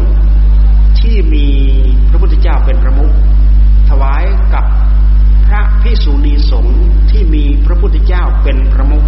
[1.00, 1.46] ที่มี
[2.10, 3.12] พระพุทธเจ้าเป็นประมุข
[3.90, 4.22] ถวาย
[4.54, 4.64] กับ
[5.46, 6.78] พระพิสุณีสงฆ์
[7.10, 9.04] ที่มีพระพุทธเจ้าเป็นประมุข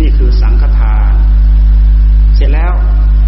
[0.00, 1.12] นี่คือสังฆทาน
[2.36, 2.72] เสร็จแล้ว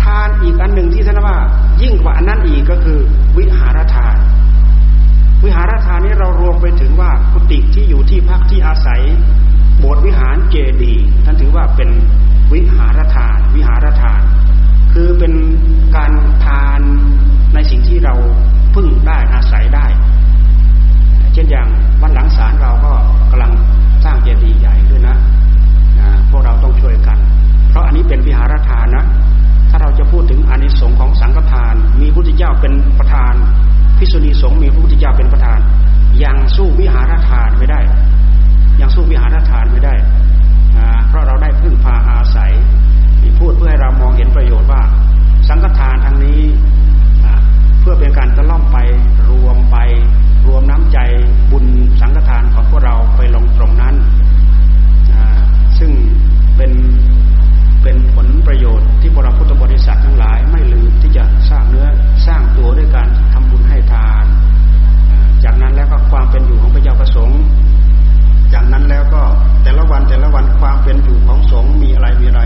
[0.03, 1.36] ทานอีกอันหนึ่งที่ท่านว่า
[1.82, 2.99] ยิ่งกว่าอันนั้นอีกก็คือ
[3.38, 4.16] วิหารทาน
[5.45, 9.03] วิหารทานนี้เรารวมไปถึงว่ากุฏิที่อยู่ที่พักที่อาศัย
[9.78, 11.91] โบสถ์วิหารเจดีย์ท่านถือว่าเป็น
[12.53, 14.20] วิหารทาน วิหารทาน
[14.93, 15.32] คือเป็น
[15.97, 16.12] การ
[16.47, 16.80] ทาน
[17.55, 18.14] ในสิ่งที่เรา
[18.74, 19.86] พึ่งได้อาศัยได้
[21.32, 21.68] เช่นอย่าง
[22.03, 22.92] วันหลังศาลเราก็
[23.30, 23.53] กำลัง
[24.05, 25.16] สร้างเจดีย์ใหญ่ด้วยนะ
[26.30, 27.18] พวกเราต้องช่วยกัน
[27.68, 29.05] เพราะอันนี้เป็นวิหารทานนะ
[29.70, 33.34] ถ้าเราจะพูดถึงอานิสงส์ของสังฆทาน มีพระพุทธเจ้าเป็นประธาน
[33.98, 35.59] พิษุณีสงฆ์มีพระพุทธเจ้าเป็นประธาน
[36.24, 37.80] ยังสู้วิหารทานไม่ได้
[38.80, 39.94] ยังสู้วิหารทานไม่ได้
[41.09, 42.53] เพราะเราได้พึ่งพาอาศัย
[43.38, 44.82] พูดเพื่อให้เรามองเห็นประโยชน์ว่า
[45.48, 46.40] สังฆทานทางนี้
[47.81, 48.78] เพื่อเป็นการตะล่อมไป
[49.31, 49.76] รวมไป
[50.47, 50.99] รวมน้ำใจ
[51.51, 51.64] บุญ
[52.01, 53.95] สังฆทานของพวกเราไปลงตรงนั้น
[55.78, 55.91] ซึ่ง
[56.57, 56.72] เป็น
[57.83, 61.89] เป็นผลประโยชน์ที่พวกเราพุทธบริษัททั้งหลายไม่ลืมที่จะสร้างเนื้อ
[62.26, 64.24] สร้างตัวด้วยการทำบุญให้ทาน
[65.45, 67.41] จากนั้นแล้วก็ความเป็นอยู่ของพระเจ้าประสงค์
[68.55, 69.22] จากนั้นแล้วก็
[69.62, 72.43] แต่ละวันแต่ละวันความเป็นอยู่ของสงฆ์มีอะไรมีอะไร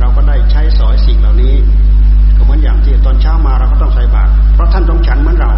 [0.00, 1.54] เราก็ได้ใช้สอยสิ่งเหล่านี้
[2.36, 5.50] ก็เหมือนอย่างที่ตอนเช้ามาเราก็ต้องใส่บาตรเพราะท่านต้องฉันเหมือนเรา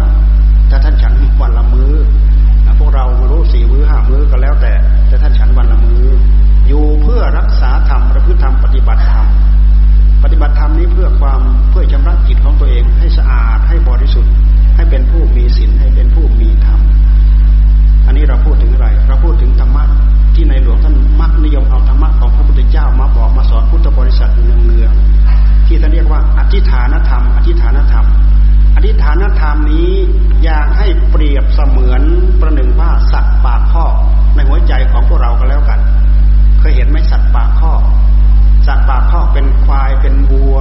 [0.67, 1.93] แต่ท่านฉันวันละมือ้อ
[2.79, 4.73] พวกเรารู้สี่มื้อห้ามื้อก็แล้วแต่
[5.07, 6.07] แต่ท่านฉันวันละมือ้อ
[6.67, 9.25] อยู่เพื่อรักษาธรรมประพฤติธรรมปฏิบัติธรรม
[10.23, 14.33] ปฏิบัติธรรมนี้เพื่อความเพื่อชำระจิตของตัวเองให้สะอาดให้บริสุทธิ์
[14.75, 16.79] ให้เป็นผู้มีศีลให้เป็นผู้มีธรรม
[18.05, 19.83] อันนี้เราพูดถึงอะไร เราพูดถึงธรรมะ
[20.35, 28.05] ที่ในหลวงท่านมักนิยมเอาธรรมะของพระพุทธเจ้ามาบอกมาสอนพุทธบริษัทเนืองๆ ที่ท่านเรียกว่า อธิฐานธรรม อธิฐานธรรม
[28.75, 29.91] อธิฐานธรรมนี้
[30.43, 32.01] อยากให้เปรียบเสมือน
[32.41, 33.85] ประหนึ่งว่าสัตว์ปากข้อ
[34.35, 35.79] ในหัวใจของพวกเราก็แล้วกัน
[36.59, 37.73] เคยเห็นไหมสัตว์ปากข้อ
[38.67, 40.57] สัตว์ปากข้อเป็นควายเป็นวัว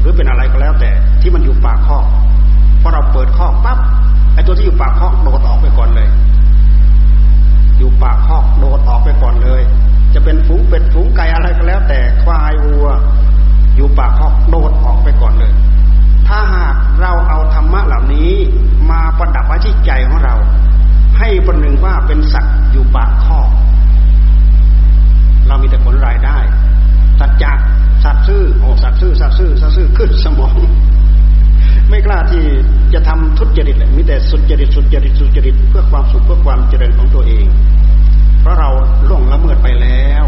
[0.00, 0.90] หรือเป็นอะไรก็แล้วแต่
[1.20, 1.98] ที่มันอยู่ปากข้อ
[2.82, 3.78] พอเราเปิดข้อปั๊บ
[4.34, 6.08] ไอ้ตัวที่อยู่ปากข้อโดดออกไปก่อนเลย
[7.78, 9.62] อยู่ปากข้อโดดออกไปก่อนเลย
[10.14, 12.86] จะเป็นฝูงเป็ดฝูงไก่อะไรก็แล้วแต่ควายวัว
[13.76, 15.52] อยู่ปากข้อโดดออกไปก่อนเลย
[16.28, 18.30] ถ้าหากเราเอาธรรมะเหล่านี้
[18.90, 20.34] มาประดับไว้ที่ใจของเรา
[21.18, 23.38] ให้ประหนึ่งว่าเป็นสัตว์อยู่ปากข้อ
[25.46, 26.38] เรามีแต่ผลรายได้
[27.20, 27.52] สัจจะ
[28.04, 30.56] สัตว์ซื่อโอ้สัตว์ซื่อสัตว์ซื่อสัตว์ซื่อขึ้นสมอง
[31.88, 32.44] ไม่กล้าที่
[32.94, 37.46] จะทำทุจริตเลยมีแต่สุจริตสุจริตสุจริตเพื่อความสุขเพื่อความเจริญของตัวเอง
[38.40, 38.70] เพราะเรา
[39.08, 40.24] ล่วงละเมิดไปแล้ว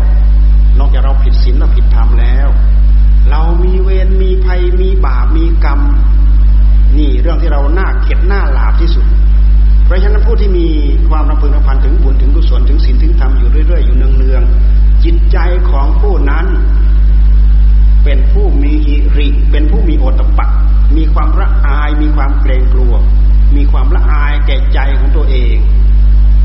[0.78, 2.48] นอกจากเราผิดศีลเราผิดธรรมแล้ว
[3.30, 5.80] เรามีเวรมีภัยมีบาปมีกรรม
[6.98, 9.06] นี่เรื่องที่เราหน้าเก็บหน้าหลาบที่สุด
[9.84, 10.68] เพราะฉะนั้นผู้ที่มี
[11.08, 15.38] ความรำพึงรำพันถึงบุญถึงกุศลถึงศีลถึงธรรมอยู่เรื่อยๆอยู่เนืองๆจิตใจ
[15.70, 16.46] ของผู้นั้น
[18.04, 20.46] เป็นผู้มีหิริ เป็นผู้มีโอตปะ
[20.96, 22.94] มีความละอาย มีความเกรงกลัว
[23.56, 25.56] มีความละอายแก่ใจของตัวเอง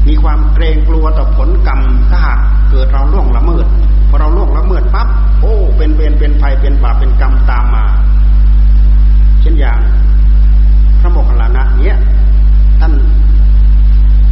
[0.07, 1.79] มีความเกรงกลัวต่อผลกรรม
[2.09, 2.39] ถ้าหาก
[2.71, 3.65] เกิดเราล่วงละเมิด
[4.09, 5.07] พอเราล่วงละเมิดปั๊บ
[5.41, 7.85] โอ้ เป็นเวรเป็นภัยเป็นบาปเป็นกรรมตามมา
[9.41, 9.79] เช่นอย่าง
[10.99, 11.97] พระโมคคัลลานะเนี้ย
[12.79, 12.93] ท่าน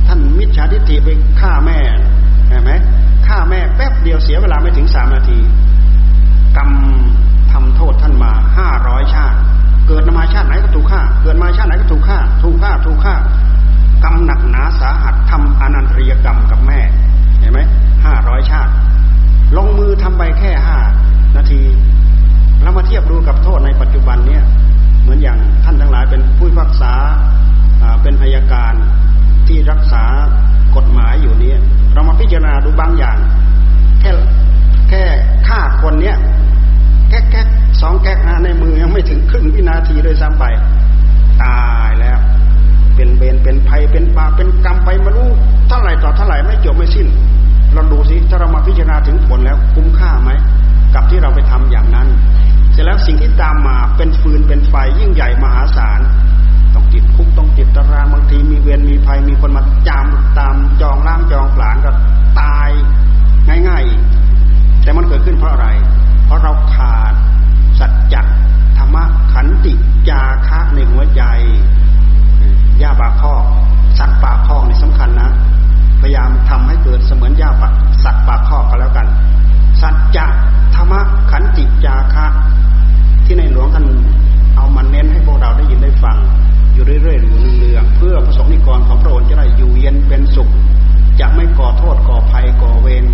[0.07, 1.09] ท่านมิจฉาทิฏฐิไป
[1.39, 1.77] ฆ่าแม่
[2.47, 2.71] เห็นไหม
[3.27, 5.39] ฆ่าแม่แป๊บเดียวเสียเวลาไม่ถึงสามนาที
[6.57, 6.69] กรรม
[7.51, 9.37] ทำโทษท่านมาห้าร้อยชาติ
[9.87, 13.15] เกิดมาชาติไหนก็ถูกฆ่า เกิดมาชาติไหนก็ถูกฆ่า ถูกฆ่าถูกฆ่า
[14.25, 16.79] หนักหนาสาหัสทำอนันตริยกรรมกับแม่
[17.39, 17.59] เห็นไหม
[18.05, 18.71] ห้าร้อยชาติ
[19.57, 20.79] ลงมือทำไปแค่ห้า
[21.37, 21.61] นาที
[22.61, 24.43] แล้วมาเทียบดูกับโทษในปัจจุบันเนี่ย
[25.01, 26.93] เหมือนอย่างท่านทั้งหลายเป็นผู้พักษา
[28.03, 28.73] เป็นพยาการ
[29.47, 30.03] ที่รักษา
[30.75, 31.53] กฎหมายอยู่นี้
[31.93, 33.17] เรามาพิจารณาดูบางอย่าง
[34.01, 34.11] แค่
[34.89, 35.03] แค่
[35.47, 36.17] ฆ่าคนเนี่ย
[37.09, 37.47] แก๊กแก๊ก
[37.81, 40.45] สองแก๊กในมือยังไม่ถึงครึ่งวินาทีเลยซ้ำไป
[41.43, 42.19] ตายแล้ว
[42.95, 45.29] เป็นเบนเป็นภัยเป็นปาเป็นกรรมไปไม่รู้
[45.67, 47.07] เท่าไหร่ต่อเท่าไหร่ไม่จบไม่สิ้น
[47.73, 50.31] เราดูสิถ้าเรามาพิจารณาถึงผลแล้วคุ้มค่าไหม
[50.93, 52.07] กับที่เราไปทำอย่างนั้น
[52.71, 55.99] เสร็จแล้วสิ่งที่ตามมาเป็นฟืนเป็นไฟยิ่งใหญ่มหาศาล
[56.73, 60.05] ต้องติดคุกต้องติดตารางบางทีมีเวรมีภัยมีคนมาจาม
[60.39, 61.91] ตามจองล่างจองผลานก็
[62.41, 62.69] ตาย
[63.67, 65.67] ง่ายๆ แต่มันเกิดขึ้นเพราะอะไร
[66.25, 67.13] เพราะเราขาด
[67.79, 68.21] สัจจะ
[68.77, 69.73] ธรรมะขันติ
[70.09, 71.23] จาคะในหัวใจ
[72.81, 73.33] ย่าปากข้อ
[73.99, 75.29] สัตว์ปากข้อนี่สำคัญนะ
[76.01, 77.73] พยายามทำให้เกิดเสมือนย่าปาก
[78.03, 79.07] สัตว์ปากข้อก็แล้วกัน
[79.81, 80.25] สัจจะ
[80.75, 80.93] ธรรม
[81.31, 82.25] ขันติจาคะ
[83.25, 83.85] ที่ในหลวงท่าน
[84.57, 86.17] เอามาเน้นให้พวกเราได้ยินได้ฟัง
[86.73, 90.49] อยู่เรื่อยๆอยู่เรืองๆเพื่อประสงค์นิกรของพระองค์จะได้อยู่เย็นเป็นสุข
[91.19, 93.05] จะไม่ก่อโทษก่อภัยก่อเวร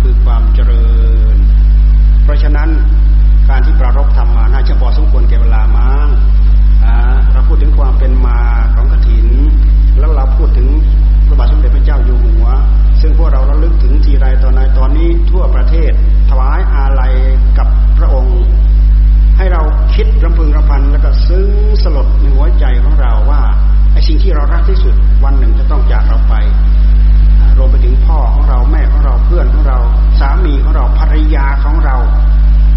[0.00, 0.84] คือความเจริ
[1.34, 1.36] ญ
[2.24, 2.68] เพราะฉะนั้น
[3.48, 6.08] การที่ปรารบธรรมมาน่าจะพอสมควรแก่เวลามั้ง
[7.32, 8.38] เราพูดถึงความเป็นมา
[8.74, 9.28] ของกถิน
[9.98, 10.68] แล้วเราพูดถึง
[11.26, 12.46] พระบาทสมเด็จพระเจ้าอยู่หัว
[13.00, 15.92] ซึ่งพวกเราระลึกถึงทีไรตอนไหนตอนนี้ทั่วประเทศ
[16.30, 17.12] ถวายอาลัย
[17.58, 17.68] กับ
[17.98, 18.40] พระองค์
[19.36, 19.62] ให้เรา
[19.94, 21.48] คิดรำพึงรำพันแล้วก็ซึ้ง
[21.82, 23.42] สลดในหัวใจของเราว่า
[23.92, 26.34] ไอ้สิ่งที่เรารักที่สุดวันหนึ่งจะต้องจากเราไป
[27.58, 29.78] รวมไปถึงพ่อของเราแม่ของเราเพื่อนของเรา
[30.20, 31.96] สามีของเราภรรยาของเรา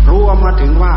[0.09, 0.93] รวมมาถึงว่า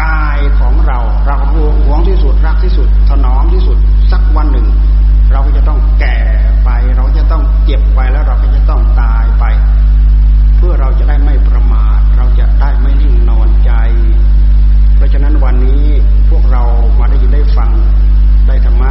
[0.00, 3.76] กายของเราเราหวงที่สุดรักที่สุด ถนอมที่สุด
[4.12, 4.66] สักวันหนึ่ง
[5.32, 6.18] เราก็จะต้องแก่
[6.64, 9.44] ไป เราจะต้องเจ็บไปแล้วเราก็จะต้องตายไป
[10.56, 13.72] เพื่อเราจะได้ไม่ประมาท เราจะได้ไม่นิ่งนอนใจ
[14.96, 15.84] เพราะฉะนั้นวันนี้
[16.30, 16.62] พวกเรา
[16.98, 17.70] มาได้ยินได้ฟัง
[18.46, 18.90] ได้ธรรมะ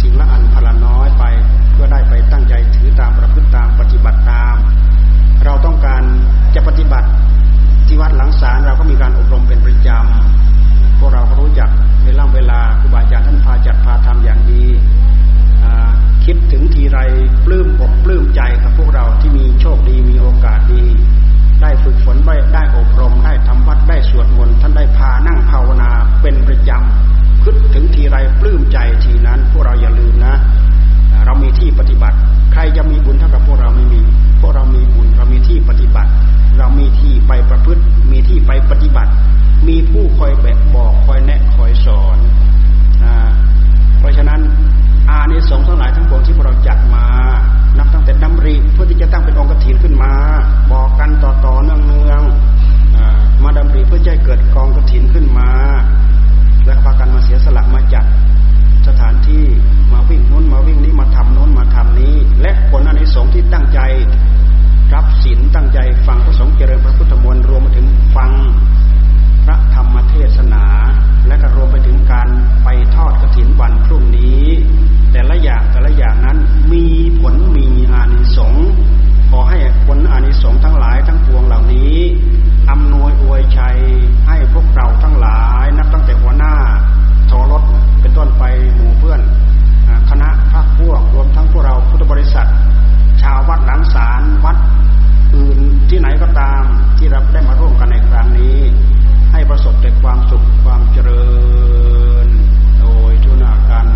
[0.00, 1.24] สิ่งละอันพละน้อยไป
[1.72, 4.56] เพื่อได้ไปตั้ง ใจถือตามประพฤติตามปฏิบัติตาม
[5.44, 6.02] เราต้องการ
[6.54, 7.08] จะปฏิบัติ
[7.86, 11.70] ที่วัดหลังศาลเราก็มีการอบรมเป็นประจำพวกเราก็รู้จัก
[12.04, 14.64] เวลาเวลาครูบาอาจารย์ท่านพาจัดพาทำอย่างดี
[16.24, 16.98] คิดถึงทีไร
[17.44, 20.84] ปลื้มอกปลื้มใจกับพวกเราที่มีโชคดีมีโอกาสดี
[21.62, 25.90] ได้ฝึกฝนได้ได้อบรมได้ทำวัดได้สวดมนต์ท่านได้พานั่งภาวนา
[26.22, 30.34] เป็นประจำคิดถึงทีไรปลื้มใจทีนั้น พวกเราอย่าลืมนะ
[31.26, 32.16] เรามีที่ปฏิบัติ
[32.52, 34.00] ใครจะมีบุญเท่ากับพวกเราไม่มี
[34.40, 36.10] พวกเรามีบุญเรามีที่ปฏิบัติ
[36.58, 39.10] เรามีที่ไปประพฤติ มีที่ไปปฏิบัติ
[39.68, 42.18] มีผู้คอยแบกบอกคอยแนะคอยสอน
[43.04, 43.14] นะ
[43.98, 44.40] เพราะฉะนั้น
[45.08, 47.04] อานิสงส์ทั้งหลายทั้งปวงที่พวกเราจัดมา
[47.78, 50.12] นับตั้งแต่ดำริเพื่อที่จะตั้งเป็นองค์กฐินขึ้นมา
[50.72, 52.22] บอกกันต่อต่อเนื่องเนือง
[53.44, 55.50] มาดำริเพื่อจะเกิดกองกฐินขึ้นมา
[56.64, 58.04] แล้วพากันมาเสียสละมาจัด
[58.88, 59.44] สถานที่
[59.92, 63.80] มาวิ่งนู้นมาวิ่งนี้มาทำนู้นมาทำนี้ และผลอานิสงที่ตั้งใจ
[64.94, 68.30] รับศีลตั้งใจฟังพระสงฆ์เจริญพระพุทธมนต์รวมมาถึงฟัง
[69.44, 70.64] พระธรรมเทศนา
[71.26, 72.28] และก็รวมไปถึงการ
[72.64, 74.44] ไปทอดกระถินวันพรุ่งนี้
[75.12, 76.38] แต่ละอย่างแต่ละอย่างนั้น
[76.72, 76.84] มี
[77.20, 78.68] ผลมีอานิสงส์
[79.30, 81.96] ขอให้ผลอานิสงส์ทั้งหลายทั้งปวงเหล่านี้
[82.70, 83.78] อำนวยอวยชัย
[84.28, 86.54] ให้พวกเราทั้งหลายนับตั้งแต่หัวหน้า
[87.30, 87.62] ทอรถ
[88.22, 89.20] ต้นไปหมู่เพื่อน
[90.10, 92.48] คณะพรรคพวกรวมทั้งพวกเราพุทธบริษัท
[93.22, 94.56] ชาววัดหลังสารวัด
[95.34, 95.58] อื่น
[95.88, 96.62] ที่ไหนก็ตาม
[96.98, 98.58] ที่เราได้มาร่วมกันในครั้งนี้
[99.32, 101.24] ให้ประสบแต่ความสุขความเจริ
[102.26, 102.28] ญ
[102.80, 103.86] โดยทุนาการ